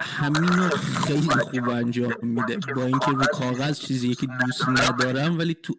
همینو 0.00 0.68
خیلی 1.06 1.28
خوب 1.28 1.68
انجام 1.68 2.14
میده. 2.22 2.56
با 2.76 2.84
اینکه 2.84 3.10
رو 3.10 3.24
کاغذ 3.24 3.78
چیزی 3.78 4.14
که 4.14 4.26
دوست 4.26 4.68
ندارم 4.68 5.38
ولی 5.38 5.54
تو 5.54 5.74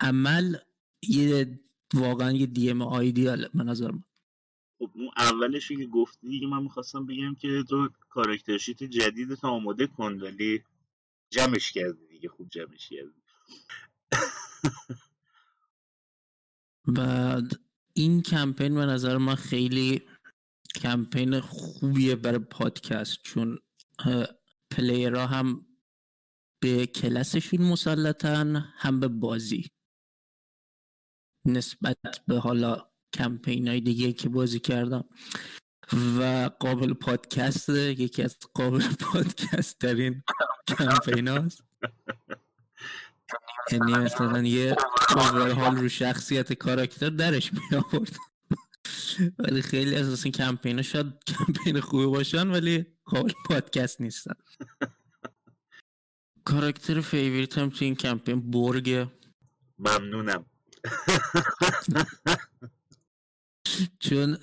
عمل 0.00 0.56
یه 1.08 1.60
واقعا 1.94 2.32
یه 2.32 2.46
دی 2.46 2.70
ام 2.70 2.82
آیدیال 2.82 3.48
من 3.54 3.64
نظرم. 3.68 4.04
خب 4.84 4.90
اون 4.94 5.10
اولش 5.16 5.68
که 5.68 5.86
گفتی 5.86 6.28
دیگه 6.28 6.46
من 6.46 6.62
می‌خواستم 6.62 7.06
بگم 7.06 7.34
که 7.34 7.64
تو 7.68 7.88
کاراکتر 8.08 8.58
شیت 8.58 8.82
جدید 8.82 9.34
تا 9.34 9.48
آماده 9.48 9.86
کن 9.86 10.20
ولی 10.20 10.64
جمعش 11.30 11.72
کردی 11.72 12.06
دیگه 12.06 12.28
خوب 12.28 12.48
جمعش 12.48 12.88
کردی. 12.88 13.22
بعد 16.86 17.52
این 17.94 18.22
کمپین 18.22 18.74
به 18.74 18.86
نظر 18.86 19.18
من 19.18 19.34
خیلی 19.34 20.02
کمپین 20.76 21.40
خوبیه 21.40 22.16
برای 22.16 22.38
پادکست 22.38 23.22
چون 23.22 23.58
پلیرها 24.70 25.26
هم 25.26 25.66
به 26.62 26.86
کلاسشون 26.86 27.62
مسلطن 27.62 28.56
هم 28.56 29.00
به 29.00 29.08
بازی. 29.08 29.66
نسبت 31.46 32.24
به 32.28 32.38
حالا 32.38 32.93
کمپین 33.14 33.68
های 33.68 33.80
دیگه 33.80 34.12
که 34.12 34.28
بازی 34.28 34.60
کردم. 34.60 35.04
و 35.92 36.50
قابل 36.60 36.92
پادکست 36.92 37.68
یکی 37.68 38.22
از 38.22 38.36
قابل 38.54 38.82
پادکست 39.00 39.78
ترین 39.78 40.22
کمپین 40.68 41.28
هاست 41.28 41.64
یعنی 43.72 43.92
مثلا 43.92 44.42
یه 44.42 44.76
حال 45.56 45.76
رو 45.76 45.88
شخصیت 45.88 46.52
کاراکتر 46.52 47.10
درش 47.10 47.52
می 47.52 47.60
آورد 47.76 48.16
ولی 49.38 49.62
خیلی 49.62 49.96
از 49.96 50.24
این 50.24 50.32
کمپین 50.32 50.82
شاید 50.82 51.06
کمپین 51.26 51.80
خوبی 51.80 52.06
باشن 52.06 52.50
ولی 52.50 52.86
قابل 53.04 53.32
پادکست 53.46 54.00
نیستن. 54.00 54.34
کاراکتر 56.44 57.00
فیوریت 57.00 57.58
هم 57.58 57.70
تو 57.70 57.84
این 57.84 57.94
کمپین 57.94 58.50
برگه. 58.50 59.12
ممنونم. 59.78 60.46
چون 64.00 64.38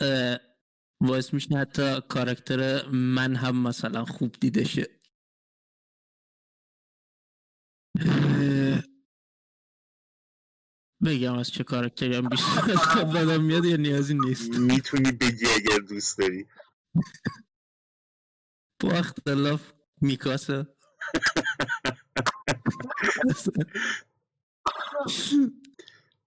باعث 1.02 1.34
میشه 1.34 1.58
حتی 1.58 2.02
کاراکتر 2.10 2.88
من 2.90 3.36
هم 3.36 3.64
مثلا 3.68 4.06
خوب 4.06 4.32
دیده 4.32 4.64
شه 4.64 5.00
بگم 11.06 11.34
از 11.38 11.50
چه 11.52 11.64
کاراکتری 11.64 12.16
هم 12.16 12.30
بیشتر 12.30 13.04
بدم 13.04 13.44
میاد 13.44 13.66
یا 13.66 13.78
نیازی 13.78 14.14
نیست. 14.14 14.50
می‌تونی 14.50 15.12
بگی 15.12 15.46
اگر 15.48 15.80
دوست 15.80 16.18
داری. 16.18 16.48
با 18.80 18.92
اختلاف 18.92 19.72
میکاسه. 20.02 20.68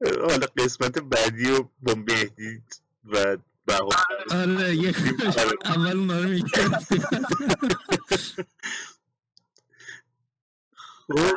حالا 0.00 0.46
قسمت 0.56 0.98
بعدی 0.98 1.48
رو 1.48 1.72
با 1.82 1.94
مهدی 1.94 2.62
و 3.04 3.36
آره 4.30 4.76
یک 4.76 4.96
اول 5.64 5.96
اونا 5.96 6.18
رو 6.18 6.38
خب. 11.08 11.36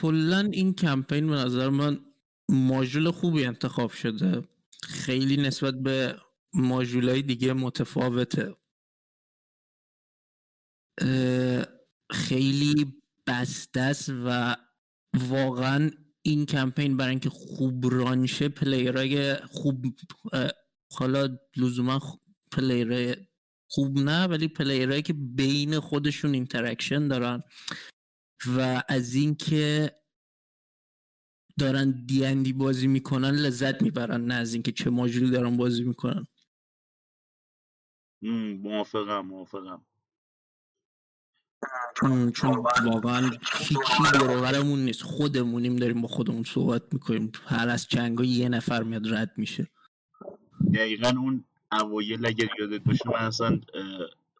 کلا 0.00 0.38
این 0.52 0.74
کمپین 0.74 1.26
به 1.26 1.34
نظر 1.34 1.68
من 1.68 2.00
ماژول 2.48 3.10
خوبی 3.10 3.44
انتخاب 3.44 3.90
شده. 3.90 4.48
خیلی 4.82 5.36
نسبت 5.36 5.74
به 5.74 6.20
ماژولای 6.54 7.22
دیگه 7.22 7.52
متفاوته. 7.52 8.54
خیلی 12.10 13.02
بسته 13.26 13.94
و 14.24 14.56
واقعا 15.14 15.90
این 16.26 16.46
کمپین 16.46 16.96
برای 16.96 17.10
اینکه 17.10 17.30
خوب 17.30 17.94
رانشه 17.94 18.48
پلیرای 18.48 19.34
خوب 19.34 19.86
حالا 20.92 21.38
لزوما 21.56 22.00
player 22.52 23.07
ای 23.07 23.16
خوب 23.70 23.98
نه 23.98 24.26
ولی 24.26 24.48
player 24.48 24.88
ایی 24.88 25.02
که 25.02 25.12
بین 25.12 25.80
خودشون 25.80 26.34
interaction 26.34 27.08
دارن 27.08 27.42
و 28.56 28.82
از 28.88 29.14
اینکه 29.14 29.92
دارن 31.58 31.90
D&D 32.42 32.52
بازی 32.52 32.86
می‌کنن 32.86 33.30
لذت 33.30 33.82
می‌برن 33.82 34.24
نه 34.24 34.34
از 34.34 34.54
اینکه 34.54 34.72
چه 34.72 34.90
ماژولی 34.90 35.30
دارن 35.30 35.56
بازی 35.56 35.84
می‌کنن. 35.84 36.26
موافقم 38.62 39.20
موافقم. 39.20 39.86
چون 41.96 42.32
واقعا 42.84 43.30
هیچی 43.58 44.02
برابرمون 44.14 44.84
نیست. 44.84 45.02
خودمونیم 45.02 45.76
داریم 45.76 46.02
با 46.02 46.08
خودمون 46.08 46.44
صحبت 46.44 46.82
می‌کنیم. 46.92 47.32
هر 47.46 47.68
از 47.68 47.86
چندگاه 47.86 48.24
یه 48.24 48.48
نفر 48.48 48.82
میاد 48.82 49.14
رد 49.14 49.32
میشه. 49.36 49.66
دقیقا 50.74 51.08
اون 51.08 51.44
اوایل 51.72 52.26
اگر 52.26 52.48
یادت 52.58 52.84
باشه 52.84 53.08
من 53.08 53.26
اصلا 53.26 53.60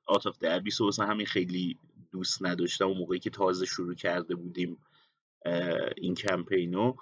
Out 0.07 0.26
of 0.26 0.38
the 0.38 0.54
Abyss 0.54 0.81
و 0.81 0.90
همین 0.98 1.26
خیلی 1.26 1.79
دوست 2.12 2.44
نداشتم. 2.44 2.85
اون 2.85 2.98
موقعی 2.98 3.18
که 3.18 3.31
تازه 3.31 3.66
شروع 3.66 3.94
کرده 3.94 4.35
بودیم 4.35 4.76
این 5.96 6.14
کمپینو 6.14 6.94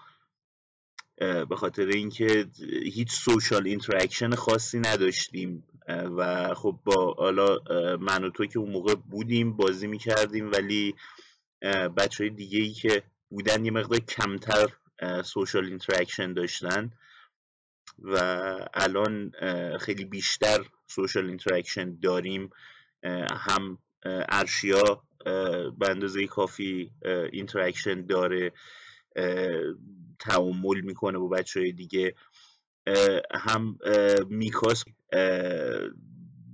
به 1.19 1.57
خاطر 1.57 1.87
اینکه 1.87 2.47
هیچ 2.93 3.11
social 3.11 3.67
interaction 3.67 4.35
خاصی 4.35 4.79
نداشتیم. 4.79 5.65
و 5.89 6.55
خب 6.55 6.79
با 6.85 7.15
حالا 7.19 7.59
من 7.97 8.25
و 8.25 8.31
تو 8.31 8.47
که 8.47 8.59
اون 8.59 8.71
موقع 8.71 8.95
بودیم 8.95 9.57
بازی 9.57 9.87
می‌کردیم 9.87 10.51
ولی 10.53 10.95
بچه 11.97 12.25
های 12.25 12.31
دیگه 12.31 12.59
ای 12.59 12.71
که 12.71 13.03
بودن 13.31 13.65
یه 13.65 13.71
مقدار 13.71 13.99
کمتر 13.99 14.67
social 15.25 15.65
interaction 15.65 16.33
داشتن 16.33 16.91
و 17.99 18.17
الان 18.75 19.33
خیلی 19.81 20.05
بیشتر 20.05 20.65
social 20.87 21.27
interaction 21.27 21.99
داریم 22.03 22.51
هم 23.31 23.79
ارشیا 24.29 25.03
به 25.79 25.89
اندازه 25.89 26.27
کافی 26.27 26.91
interaction 27.33 28.07
داره 28.07 28.53
تعامل 30.19 30.81
می‌کنه 30.81 31.19
با 31.19 31.29
بچه 31.29 31.61
های 31.61 31.73
دیگه. 31.73 32.15
هم 33.35 33.79
میکاس 34.29 34.85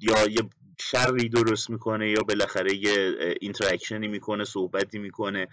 یا 0.01 0.27
یه 0.31 0.43
شری 0.81 1.29
درست 1.29 1.71
می‌کنه 1.71 2.11
یا 2.11 2.23
بالاخره 2.23 2.75
یه 2.75 3.14
interaction 3.40 4.03
ی 4.03 4.09
می‌کنه 4.09 4.45
صحبتی 4.45 4.99
می‌کنه 4.99 5.49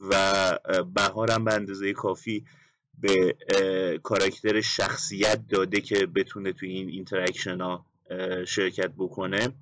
و 0.00 0.58
بهارم 0.94 1.44
به 1.44 1.54
اندازه 1.54 1.92
کافی 1.92 2.44
به 2.98 3.36
کاراکتر 4.02 4.60
شخصیت 4.60 5.48
داده 5.48 5.80
که 5.80 6.06
بتونه 6.06 6.52
توی 6.52 6.70
این 6.70 6.88
interaction 6.88 7.60
ها 7.60 7.86
شرکت 8.46 8.92
بکنه 8.98 9.52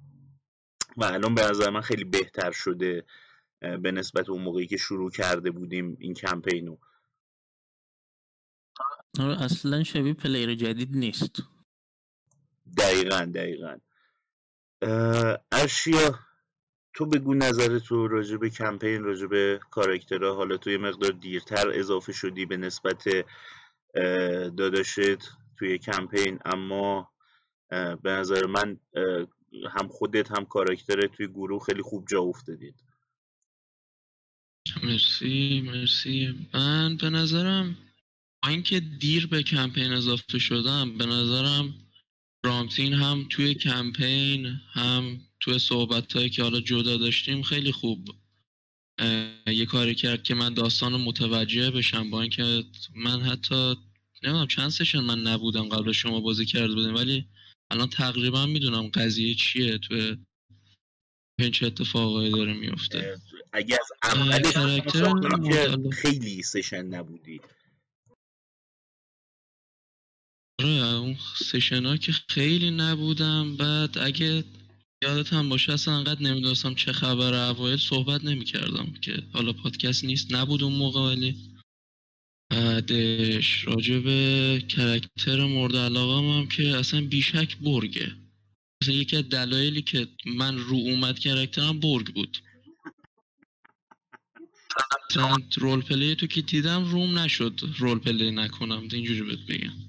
و 0.97 1.05
الان 1.05 1.35
به 1.35 1.42
نظر 1.51 1.71
من 1.71 1.81
خیلی 1.81 2.05
بهتر 2.05 2.51
شده 2.51 3.05
به 3.61 3.92
نسبت 3.92 4.29
اون 4.29 4.42
موقعی 4.42 4.66
که 4.66 4.77
شروع 4.77 5.11
کرده 5.11 5.51
بودیم 5.51 5.97
این 6.01 6.14
کمپینو 6.14 6.77
اصلا 9.16 9.85
شبیه 9.85 10.14
player 10.14 10.55
جدید 10.55 10.97
نیست. 10.97 11.42
دقیقا 12.79 13.33
دقیقا. 13.35 13.79
اشیا 15.53 16.18
تو 16.94 17.07
بگو 17.07 17.35
نظر 17.35 17.79
تو 17.79 18.09
راجع 18.09 18.37
به 18.37 18.51
کمپین 18.51 19.03
راجع 19.03 19.27
به 19.27 19.61
کاراکترها. 19.71 20.35
حالا 20.35 20.57
تو 20.57 20.71
یه 20.71 20.79
مقدار 20.79 21.11
دیرتر 21.11 21.71
اضافه 21.71 22.12
شدی 22.12 22.47
به 22.47 22.57
نسبت 22.57 23.05
داداشت 24.57 25.18
توی 25.59 25.79
کمپین. 25.79 26.38
اما 26.44 27.12
به 28.03 28.11
نظر 28.11 28.47
من 28.47 28.81
هم 29.71 29.88
خودت 29.88 30.31
هم 30.31 30.44
کاراکتر 30.44 31.07
توی 31.07 31.27
گروه 31.27 31.64
خیلی 31.64 31.83
خوب 31.83 32.07
جا 32.09 32.21
افتادید. 32.21 32.75
مرسی 34.83 35.61
مرسی. 35.66 36.49
من 36.55 36.97
به 36.97 37.11
نظرم 37.11 37.77
اینکه 38.44 38.81
دیر 38.81 39.27
به 39.27 39.42
کمپین 39.42 39.92
اضافه 39.92 40.38
شدم 40.38 40.98
به 40.98 41.07
نظرم 41.07 41.74
رامتین 42.46 42.92
هم 42.92 43.27
توی 43.31 43.55
کمپین 43.55 44.46
هم 44.72 45.20
توی 45.40 45.59
صحبت 45.59 46.12
هایی 46.12 46.31
که 46.31 46.42
حالا 46.42 46.61
جدا 46.61 46.96
داشتیم 46.96 47.42
خیلی 47.42 47.72
خوب 47.72 48.09
یه 49.46 49.66
کاری 49.66 49.94
کرد 49.94 50.22
که 50.22 50.35
من 50.35 50.55
داستان 50.55 51.01
متوجه 51.01 51.70
بشم 51.70 52.11
با 52.11 52.20
اینکه 52.20 52.64
من 52.94 53.20
حتی 53.20 53.77
نمی‌دونم 54.22 54.46
چند 54.46 54.68
سشن 54.68 55.01
من 55.01 55.20
نبودم 55.20 55.68
قبل 55.68 55.92
شما 55.92 56.20
بازی 56.20 56.46
کرده 56.46 56.74
بودیم 56.74 56.94
ولی 56.94 57.29
الان 57.70 57.88
تقریبا 57.88 58.46
می‌دونم 58.46 58.88
قضیه 58.88 59.35
چیه 59.35 59.79
توی 59.79 60.16
این 61.38 61.51
چه 61.51 61.66
اتفاقایی 61.66 62.31
داره 62.31 62.53
میفته 62.53 63.16
اگه 63.53 63.79
از 63.81 63.92
خیلی 65.90 66.42
سشن 66.42 66.83
نبودی 66.83 67.40
اون 70.61 71.16
session 71.37 71.97
که 71.97 72.12
خیلی 72.12 72.71
نبودم. 72.71 73.57
بعد 73.57 73.99
اگه 73.99 74.44
یادت 75.03 75.33
هم 75.33 75.49
باشه 75.49 75.73
اصلا 75.73 75.97
انقدر 75.97 76.23
نمی‌دونستم 76.23 76.75
چه 76.75 76.92
خبر 76.92 77.51
اوایل 77.51 77.77
صحبت 77.77 78.25
نمی‌کردم 78.25 78.94
که 79.03 79.23
حالا 79.33 79.53
پادکست 79.53 80.05
نیست. 80.05 80.35
نبود 80.35 80.62
اون 80.62 80.73
موقع 80.73 81.01
ولی 81.01 81.37
بعدش 82.51 83.64
راجع 83.64 83.99
به 83.99 84.62
character 84.68 85.44
مورد 85.44 85.77
علاقه 85.77 86.38
هم 86.38 86.49
که 86.49 86.77
اصلا 86.77 87.01
بیشک 87.01 87.57
برگه. 87.57 88.12
مثلا 88.83 88.94
یکی 88.94 89.16
از 89.16 89.29
دلایلی 89.29 89.83
که 89.83 90.09
من 90.27 90.59
رو 90.59 90.77
اومد 90.77 91.18
character 91.18 91.74
م 91.74 91.81
برگ 91.81 92.07
بود. 92.14 92.38
role 95.57 95.81
play 95.81 96.14
تو 96.14 96.27
که 96.27 96.42
دیدم 96.42 96.85
روم 96.85 97.18
نشد 97.18 97.61
role 97.79 97.99
play 97.99 98.31
نکنم. 98.31 98.88
اینجوری 98.92 99.23
بهت 99.23 99.47
بگم. 99.49 99.88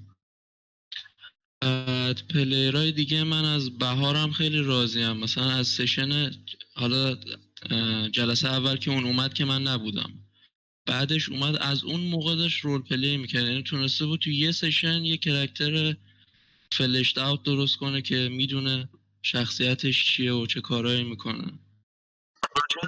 بعد 1.60 2.22
player 2.34 2.78
های 2.78 2.92
دیگه 2.92 3.24
من 3.24 3.44
از 3.44 3.78
بهارم 3.78 4.32
خیلی 4.32 4.58
راضیم. 4.58 5.12
مثلا 5.12 5.50
از 5.50 5.68
session 5.68 6.30
حالا 6.74 7.16
جلسه 8.12 8.48
اول 8.48 8.76
که 8.76 8.90
اون 8.90 9.04
اومد 9.04 9.34
که 9.34 9.44
من 9.44 9.62
نبودم. 9.62 10.12
بعدش 10.86 11.28
اومد 11.28 11.56
از 11.56 11.84
اون 11.84 12.00
موقع 12.00 12.36
داشت 12.36 12.64
role 12.64 12.82
play 12.82 13.16
می‌کرد. 13.16 13.44
یعنی 13.44 13.62
تونسته 13.62 14.06
بود 14.06 14.20
تو 14.20 14.30
یه 14.30 14.52
session 14.52 15.04
یه 15.04 15.16
character 15.16 15.96
fleshed 16.72 17.18
out 17.18 17.42
درست 17.42 17.76
کنه 17.76 18.02
که 18.02 18.28
می‌دونه 18.32 18.88
شخصیتش 19.22 20.04
چیه 20.04 20.32
و 20.32 20.46
چه 20.46 20.60
کارهایی 20.60 21.04
می‌کنه. 21.04 21.52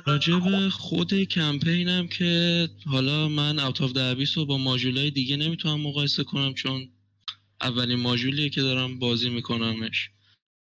راجب 0.07 0.69
خود 0.69 1.15
کمپینم 1.15 2.09
که 2.09 2.69
حالا 2.87 3.29
من 3.29 3.59
Out 3.59 3.81
of 3.81 3.93
رو 4.35 4.47
با 4.47 4.59
ماژولای 4.59 5.11
دیگه 5.11 5.37
نمی‌تونم 5.37 5.81
مقایسه 5.81 6.25
کنم 6.25 6.55
چون 6.55 6.89
اولین 7.63 8.01
ماژولیه 8.01 8.49
که 8.51 8.61
دارم 8.61 8.99
بازی 8.99 9.31
میکنمش. 9.31 10.11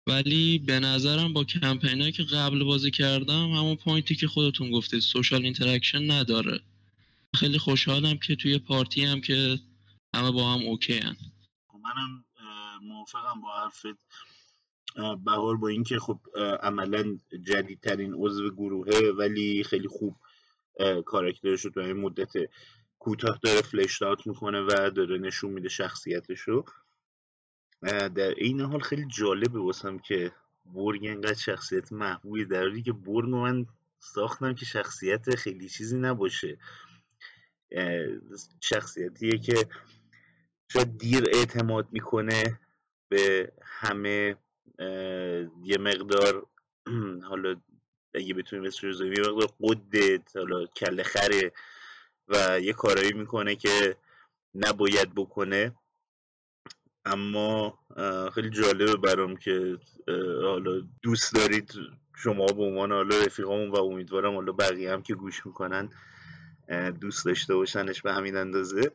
ولی 0.07 0.59
به 0.59 0.81
نظرم 0.81 1.33
با 1.33 1.45
کمپینایی 1.45 2.13
که 2.13 2.23
قبل 2.23 2.65
بازی 2.65 2.91
کردم 2.91 3.51
همون 3.51 3.77
point 3.77 4.08
ی 4.08 4.15
که 4.15 4.27
خودتون 4.27 4.71
گفتید 4.71 5.01
social 5.01 5.43
interaction 5.43 6.11
نداره. 6.11 6.61
خیلی 7.35 7.59
خوشحالم 7.59 8.19
که 8.19 8.37
توی 8.37 8.59
party 8.59 9.05
هم 9.05 9.21
که 9.21 9.59
همه 10.15 10.31
با 10.31 10.55
هم 10.55 10.61
OK 10.61 10.99
هن. 10.99 11.17
منم 11.85 12.25
موافقم 12.83 13.41
با 13.41 13.49
حرفت. 13.63 13.99
بهار 15.25 15.57
با 15.57 15.69
اینکه 15.69 15.99
خب 15.99 16.21
عملا 16.63 17.19
جدیدترین 17.47 18.15
عضو 18.15 18.51
گروهه 18.51 19.13
ولی 19.19 19.65
خیلی 19.65 19.89
خوب 19.89 20.17
کاراکترش 21.07 21.65
رو 21.65 21.71
تو 21.71 21.81
این 21.81 21.97
مدت 21.97 22.33
کوتاه 22.99 23.39
داره 23.43 23.63
فلش 23.63 24.03
می‌کنه 24.27 24.61
و 24.61 24.91
داره 24.91 25.19
نشون 25.19 25.51
میده 25.51 25.69
شخصیتش 25.69 26.41
رو. 26.41 26.65
در 27.83 28.35
این 28.37 28.61
حال 28.61 28.81
خیلی 28.81 29.07
جالبه 29.07 29.59
واسم 29.59 29.99
که 29.99 30.33
برگ 30.75 31.07
انقدر 31.07 31.35
شخصیت 31.35 31.93
محبوبی 31.93 32.45
در 32.45 32.61
حالی 32.61 32.83
که 32.83 32.93
برگ 32.93 33.29
من 33.29 33.67
ساختم 33.99 34.55
که 34.55 34.65
شخصیت 34.65 35.37
خیلی 35.37 35.69
چیزی 35.69 35.99
نباشه. 35.99 36.59
شخصیتیه 38.61 39.39
که 39.39 39.69
شاید 40.73 40.99
دیر 40.99 41.25
اعتماد 41.33 41.89
می‌کنه 41.93 42.61
به 43.09 43.53
همه 43.63 44.37
یه 45.63 45.79
مقدار 45.81 46.47
حالا 47.29 47.61
اگه 48.15 48.35
بتونیم 48.35 48.67
مثل 48.67 48.87
یه 48.87 49.21
مقدار 49.21 49.49
قدت 49.61 50.37
حالا 50.37 50.67
کله 50.67 51.03
خره 51.03 51.53
و 52.29 52.61
یه 52.61 52.73
کارایی 52.73 53.13
می‌کنه 53.13 53.57
که 53.57 53.97
نباید 54.55 55.15
بکنه. 55.15 55.75
اما 57.05 57.79
خیلی 58.35 58.51
جالبه 58.51 58.97
برام 58.97 59.37
که 59.37 59.79
حالا 60.43 60.81
دوست 61.03 61.35
دارید 61.35 61.73
شما 62.17 62.47
به 62.47 62.63
عنوان 62.63 62.93
حالا 62.93 63.19
رفیقامون 63.19 63.71
و 63.71 63.77
امیدوارم 63.77 64.35
حالا 64.35 64.53
بقیه 64.53 64.93
هم 64.93 65.03
که 65.03 65.15
گوش 65.15 65.47
می‌کنن 65.47 65.89
دوست 67.01 67.25
داشته 67.25 67.55
باشنش 67.55 68.03
به 68.03 68.13
همین 68.13 68.37
اندازه. 68.37 68.93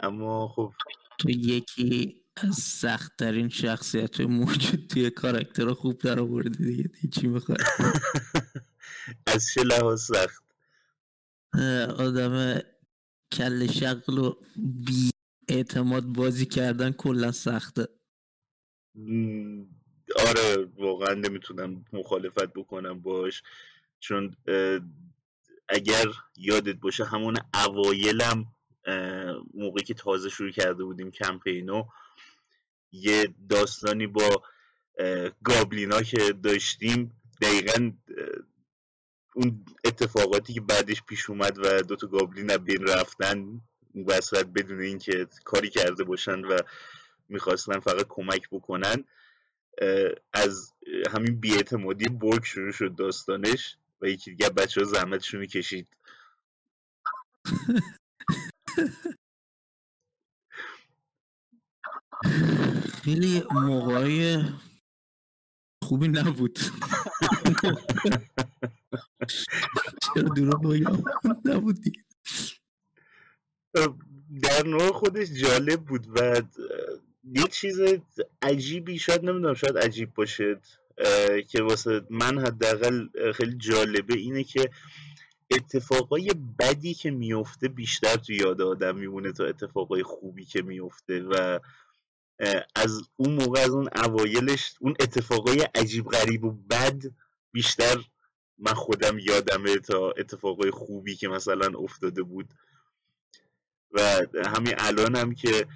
اما 0.00 0.48
خب 0.48 0.72
تو 1.18 1.30
یکی 1.30 2.22
از 2.36 2.54
سختترین 2.54 3.48
شخصیت 3.48 4.20
موجود 4.20 4.86
توی 4.86 5.10
کاراکتر 5.10 5.72
خوب 5.72 5.98
در 5.98 6.20
آوردی 6.20 6.64
دیگه. 6.64 6.90
چی 7.12 7.26
می‌خواد 7.26 7.58
از 9.34 9.46
چه 9.54 9.62
لحاظ 9.62 10.02
سخت؟ 10.02 10.44
آدم 11.98 12.60
کل 13.32 13.66
شغل 13.66 14.18
و 14.18 14.34
بی 14.86 15.13
اعتماد 15.48 16.04
بازی 16.04 16.46
کردن 16.46 16.92
کلا 16.92 17.32
سخته. 17.32 17.88
آره 20.16 20.64
واقعا 20.76 21.14
نمی‌تونم 21.14 21.84
مخالفت 21.92 22.52
بکنم 22.52 23.00
باش. 23.00 23.42
چون 24.00 24.36
اگر 25.68 26.04
یادت 26.36 26.76
باشه 26.76 27.04
همون 27.04 27.36
اوایلم 27.54 28.44
موقعی 29.54 29.84
که 29.84 29.94
تازه 29.94 30.28
شروع 30.28 30.50
کرده 30.50 30.84
بودیم 30.84 31.10
کمپینو 31.10 31.84
یه 32.92 33.34
داستانی 33.48 34.06
با 34.06 34.42
گابلینا 35.44 36.02
که 36.02 36.32
داشتیم 36.32 37.20
دقیقا 37.42 37.92
اون 39.34 39.64
اتفاقاتی 39.84 40.52
که 40.52 40.60
بعدش 40.60 41.02
پیش 41.02 41.30
اومد 41.30 41.58
و 41.58 41.82
دوتا 41.82 42.06
گابلین 42.06 42.56
بین 42.56 42.86
رفتن 42.86 43.60
وسط 44.06 44.46
بدون 44.46 44.80
اینکه 44.80 45.26
کاری 45.44 45.70
کرده 45.70 46.04
باشن 46.04 46.40
و 46.44 46.58
می‌خواستن 47.28 47.80
فقط 47.80 48.06
کمک 48.08 48.48
بکنن 48.52 49.04
از 50.32 50.72
همین 51.12 51.40
بیاعتمادی 51.40 52.08
برگ 52.08 52.44
شروع 52.44 52.72
شد 52.72 52.94
داستانش 52.94 53.76
و 54.00 54.06
یکی 54.06 54.30
دیگه 54.30 54.50
بچه 54.50 54.80
ها 54.80 54.86
زحمتشون 54.86 55.46
کشید 55.46 55.88
خیلی 63.04 63.42
موقعی 63.50 64.44
خوبی 65.84 66.08
نبود. 66.08 66.58
چرا 70.02 70.28
دروغ 70.36 70.72
بگم؟ 70.72 71.04
نبودی. 71.44 71.92
در 74.42 74.66
نوع 74.66 74.92
خودش 74.92 75.28
جالب 75.32 75.80
بود 75.80 76.06
و 76.14 76.42
یه 77.24 77.46
چیز 77.52 77.80
عجیبی 78.42 78.98
شاید 78.98 79.24
نمی‌دونم 79.24 79.54
شاید 79.54 79.78
عجیب 79.78 80.14
باشه 80.14 80.60
که 81.48 81.62
واسه 81.62 82.02
من 82.10 82.38
حداقل 82.38 83.08
خیلی 83.32 83.56
جالبه 83.56 84.14
اینه 84.14 84.44
که 84.44 84.70
اتفاقای 85.50 86.34
بدی 86.58 86.94
که 86.94 87.10
میفته 87.10 87.68
بیشتر 87.68 88.16
تو 88.16 88.32
یاد 88.32 88.60
آدم 88.60 88.96
میمونه 88.96 89.32
تا 89.32 89.44
اتفاقای 89.44 90.02
خوبی 90.02 90.44
که 90.44 90.62
میفته 90.62 91.22
و 91.22 91.58
از 92.76 93.02
اون 93.16 93.34
موقع 93.34 93.60
از 93.60 93.70
اون 93.70 93.88
اوایلش 93.96 94.74
اون 94.80 94.94
اتفاقای 95.00 95.68
عجیب 95.74 96.04
غریب 96.04 96.44
و 96.44 96.50
بد 96.50 97.02
بیشتر 97.52 97.96
من 98.58 98.72
خودم 98.72 99.18
یادمه 99.18 99.78
تا 99.78 100.10
اتفاقای 100.10 100.70
خوبی 100.70 101.16
که 101.16 101.28
مثلا 101.28 101.78
افتاده 101.78 102.22
بود. 102.22 102.48
و 103.94 104.26
همین 104.46 104.74
الان 104.78 105.16
هم 105.16 105.34
که 105.34 105.66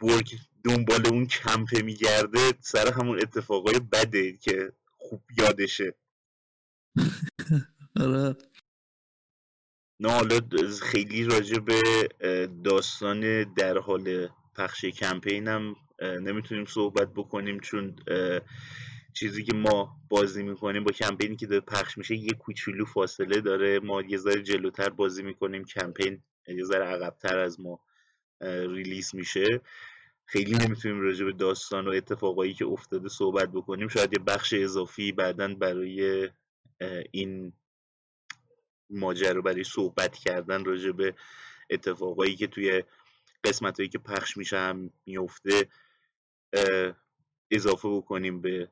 برگ 0.00 0.38
دنبال 0.64 1.06
اون 1.06 1.26
کمپه 1.26 1.82
میگرده 1.82 2.52
سر 2.60 2.92
همون 2.92 3.20
اتفاقای 3.20 3.80
بده 3.80 4.32
که 4.32 4.72
خوب 4.98 5.22
یادشه. 5.38 5.94
آره. 8.00 8.36
نه 10.00 10.12
حالا 10.12 10.40
خیلی 10.82 11.24
راجع 11.24 11.58
به 11.58 12.08
داستان 12.64 13.54
در 13.54 13.78
حال 13.78 14.28
پخش 14.56 14.84
کمپینم 14.84 15.76
نمی‌تونیم 16.02 16.64
صحبت 16.64 17.08
بکنیم 17.14 17.60
چون 17.60 17.96
چیزی 19.14 19.44
که 19.44 19.54
ما 19.54 19.96
بازی 20.08 20.42
می‌کنیم 20.42 20.84
با 20.84 20.92
کمپینی 20.92 21.36
که 21.36 21.46
داره 21.46 21.60
پخش 21.60 21.98
میشه 21.98 22.16
یه 22.16 22.32
کوچولو 22.32 22.84
فاصله 22.84 23.40
داره. 23.40 23.80
ما 23.80 24.02
یه 24.02 24.16
ذره 24.16 24.42
جلوتر 24.42 24.88
بازی 24.88 25.22
می‌کنیم 25.22 25.64
کمپین 25.64 26.22
یه 26.48 26.64
ذره 26.64 26.84
عقبتر 26.84 27.38
از 27.38 27.60
ما 27.60 27.80
ریلیز 28.40 29.14
میشه. 29.14 29.60
خیلی 30.24 30.52
نمی‌تونیم 30.52 31.00
راجع 31.00 31.24
به 31.24 31.32
داستان 31.32 31.88
و 31.88 31.90
اتفاقایی 31.90 32.54
که 32.54 32.64
افتاده 32.64 33.08
صحبت 33.08 33.48
بکنیم. 33.52 33.88
شاید 33.88 34.12
یه 34.12 34.18
بخش 34.18 34.52
اضافی 34.52 35.12
بعدا 35.12 35.54
برای 35.54 36.28
این 37.10 37.52
ماجرا 38.90 39.40
برای 39.40 39.64
صحبت 39.64 40.16
کردن 40.16 40.64
راجع 40.64 40.90
به 40.90 41.14
اتفاقایی 41.70 42.36
که 42.36 42.46
توی 42.46 42.82
قسمت 43.44 43.76
هایی 43.76 43.88
که 43.88 43.98
پخش 43.98 44.36
میشه 44.36 44.58
هم 44.58 44.90
میفته 45.06 45.68
اضافه 47.50 47.88
بکنیم 47.88 48.40
به 48.40 48.68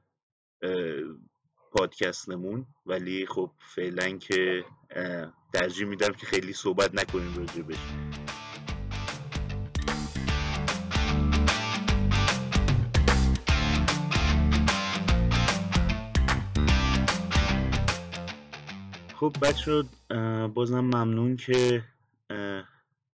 پادکستمون. 1.73 2.67
ولی 2.87 3.27
خب 3.27 3.51
فعلا 3.75 4.19
که 4.19 4.65
ترجیح 5.55 5.87
میدم 5.87 6.13
که 6.13 6.27
خیلی 6.27 6.53
صحبت 6.53 6.95
نکنیم 6.95 7.37
راجع 7.37 7.63
بهش. 7.63 7.79
خب 19.15 19.37
بچه 19.43 19.85
بازم 20.55 20.81
ممنون 20.81 21.37
که 21.37 21.85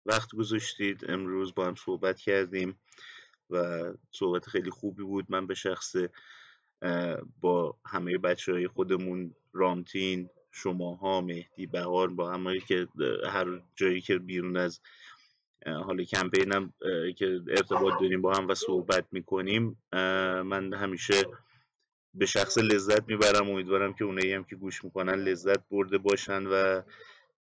وقت 0.05 0.35
گذاشتید. 0.35 1.11
امروز 1.11 1.55
با 1.55 1.67
هم 1.67 1.75
صحبت 1.75 2.19
کردیم 2.19 2.79
و 3.49 3.83
صحبت 4.11 4.49
خیلی 4.49 4.69
خوبی 4.69 5.03
بود. 5.03 5.25
من 5.29 5.47
به 5.47 5.53
شخص 5.53 5.95
با 7.41 7.75
همه 7.85 8.17
بچه 8.17 8.51
های 8.51 8.67
خودمون 8.67 9.35
رامتین 9.53 10.29
شماها 10.51 11.21
مهدی 11.21 11.65
بهار 11.67 12.09
با 12.09 12.31
همه 12.31 12.59
که 12.59 12.87
هر 13.27 13.61
جایی 13.75 14.01
که 14.01 14.17
بیرون 14.17 14.57
از 14.57 14.81
حال 15.65 16.03
کمپینم 16.03 16.73
که 17.17 17.39
ارتباط 17.49 18.01
داریم 18.01 18.21
با 18.21 18.33
هم 18.33 18.47
و 18.47 18.55
صحبت 18.55 19.05
می‌کنیم 19.11 19.83
من 20.43 20.73
همیشه 20.73 21.13
به 22.13 22.25
شخص 22.25 22.57
لذت 22.57 23.07
می‌برم. 23.07 23.49
امیدوارم 23.49 23.93
که 23.93 24.03
اونایی 24.03 24.33
هم 24.33 24.43
که 24.43 24.55
گوش 24.55 24.83
می‌کنن 24.83 25.15
لذت 25.15 25.69
برده 25.69 25.97
باشن 25.97 26.43
و 26.47 26.81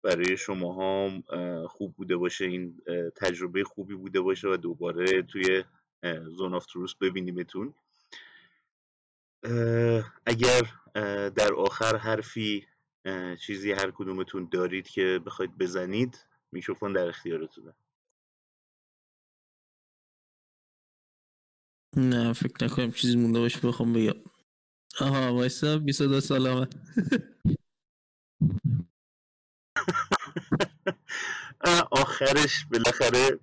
برای 0.02 0.36
شما 0.36 0.74
هم 0.74 1.22
خوب 1.66 1.94
بوده 1.96 2.16
باشه 2.16 2.44
این 2.44 2.80
تجربه 3.16 3.64
خوبی 3.64 3.94
بوده 3.94 4.20
باشه 4.20 4.48
و 4.48 4.56
دوباره 4.56 5.22
توی 5.22 5.64
زون 6.24 6.54
آف 6.54 6.66
تروس 6.66 6.94
ببینیمتون. 6.94 7.74
اگر 10.26 10.62
در 11.28 11.54
آخر 11.54 11.96
حرفی 11.96 12.66
چیزی 13.46 13.72
هر 13.72 13.90
کدومتون 13.90 14.48
دارید 14.52 14.88
که 14.88 15.20
بخواید 15.26 15.58
بزنید 15.58 16.26
میکروفون 16.52 16.92
در 16.92 17.08
اختیارتونه. 17.08 17.74
نه 21.96 22.32
فکر 22.32 22.64
نکنم 22.64 22.92
چیزی 22.92 23.16
مونده 23.16 23.40
باشه 23.40 23.68
بخوام 23.68 23.92
بگم. 23.92 24.20
آها 25.00 25.34
وایسا 25.34 25.78
22 25.78 26.20
سالمه. 26.20 26.66
آخرش 31.90 32.66
بالاخره 32.70 33.38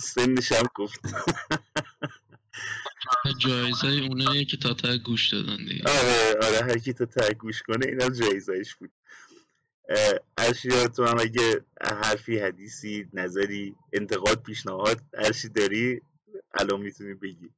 سنش 0.00 0.52
هم 0.52 0.66
گفت. 0.74 1.00
جایزه 3.38 3.88
اونه 3.88 4.44
که 4.44 4.56
تا 4.56 4.74
تا 4.74 4.96
گوش 4.96 5.28
دادن 5.28 5.56
دیگه. 5.56 5.84
آره 5.86 6.46
آره 6.46 6.56
هر 6.56 6.78
کی 6.78 6.92
تا 6.92 7.06
تا 7.06 7.32
گوش 7.32 7.62
کنه 7.62 7.86
این 7.86 8.02
از 8.02 8.18
جایزهش 8.18 8.74
بود 8.74 8.90
اشیا 10.38 10.88
تو 10.88 11.04
هم 11.04 11.18
اگه 11.20 11.64
حرفی 11.80 12.38
حدیثی 12.38 13.08
نظری 13.12 13.74
انتقاد 13.92 14.42
پیشنهاد 14.42 15.00
هرچی 15.18 15.48
داری 15.48 16.00
الان 16.54 16.80
می‌تونی 16.80 17.14
بگی. 17.14 17.50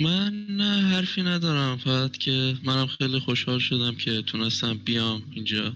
من 0.00 0.46
نه 0.50 0.82
حرفی 0.82 1.22
ندارم. 1.22 1.76
فقط 1.76 2.12
که 2.12 2.54
منم 2.64 2.86
خیلی 2.86 3.20
خوشحال 3.20 3.58
شدم 3.58 3.96
که 3.96 4.22
تونستم 4.22 4.74
بیام 4.74 5.22
اینجا 5.34 5.72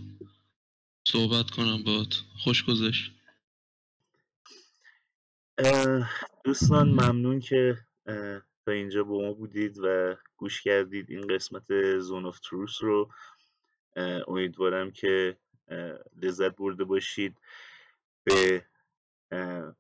صحبت 1.08 1.50
کنم 1.50 1.82
بات 1.82 2.14
خوش 2.38 2.64
گذشت. 2.64 3.12
دوستان 6.44 6.88
ممنون 6.88 7.40
که 7.40 7.78
تا 8.66 8.72
اینجا 8.72 9.04
با 9.04 9.20
ما 9.20 9.32
بودید 9.32 9.78
و 9.82 10.16
گوش 10.36 10.62
کردید 10.62 11.10
این 11.10 11.26
قسمت 11.26 11.98
زون 11.98 12.26
آف 12.26 12.40
تروس 12.40 12.82
رو. 12.82 13.10
امیدوارم 14.28 14.90
که 14.90 15.36
لذت 16.22 16.56
برده 16.56 16.84
باشید. 16.84 17.36
به 18.24 18.64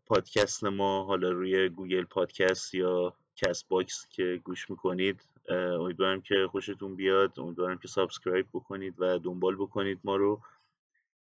پادکست 0.06 0.64
ما 0.64 1.04
حالا 1.04 1.30
روی 1.30 1.68
Google 1.68 2.04
Podcast 2.04 2.74
یا 2.74 3.16
Castbox 3.36 4.06
که 4.10 4.40
گوش 4.44 4.70
می‌کنید 4.70 5.28
امیدوارم 5.48 6.20
که 6.20 6.48
خوشتون 6.50 6.96
بیاد. 6.96 7.40
امیدوارم 7.40 7.78
که 7.78 7.88
subscribe 7.88 8.46
بکنید 8.52 8.94
و 8.98 9.18
دنبال 9.18 9.56
بکنید 9.56 10.00
ما 10.04 10.16
رو. 10.16 10.42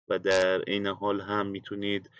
و 0.08 0.18
در 0.18 0.62
عین 0.62 0.86
حال 0.86 1.20
هم 1.20 1.46
می‌تونید 1.46 2.10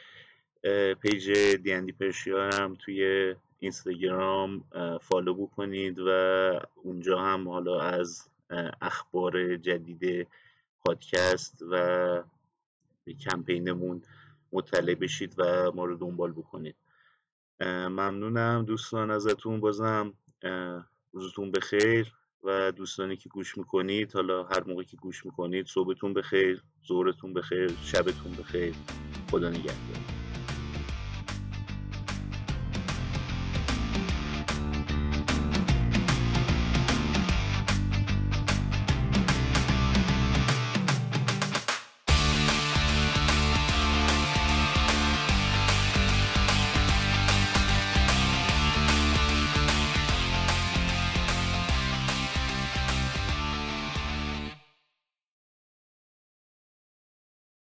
page 1.02 1.30
D&D 1.62 1.92
Persia 1.92 2.50
هم 2.50 2.74
توی 2.74 3.34
اینستاگرام 3.58 4.64
follow 5.02 5.34
بکنید 5.34 5.98
و 5.98 6.10
اونجا 6.74 7.18
هم 7.18 7.48
حالا 7.48 7.80
از 7.80 8.28
اخبار 8.80 9.56
جدید 9.56 10.28
پادکست 10.84 11.62
و 11.70 12.22
کمپینمون 13.24 14.02
مطلع 14.52 14.94
بشید 14.94 15.34
و 15.38 15.72
ما 15.72 15.84
رو 15.84 15.96
دنبال 15.96 16.32
بکنید. 16.32 16.76
ممنونم 17.60 18.64
دوستان 18.64 19.10
ازتون. 19.10 19.60
بازم 19.60 20.14
روزتون 21.12 21.50
بخیر 21.50 22.12
و 22.44 22.72
دوستانی 22.72 23.16
که 23.16 23.28
گوش 23.28 23.58
می‌کنید 23.58 24.12
حالا 24.12 24.44
هر 24.44 24.64
موقع 24.64 24.82
که 24.82 24.96
گوش 24.96 25.26
می‌کنید 25.26 25.66
صبحتون 25.66 26.14
بخیر 26.14 26.62
ظهرتون 26.88 27.34
بخیر 27.34 27.72
شبتون 27.82 28.32
بخیر. 28.32 28.74
خدا 29.30 29.48
نگهدار. 29.48 30.19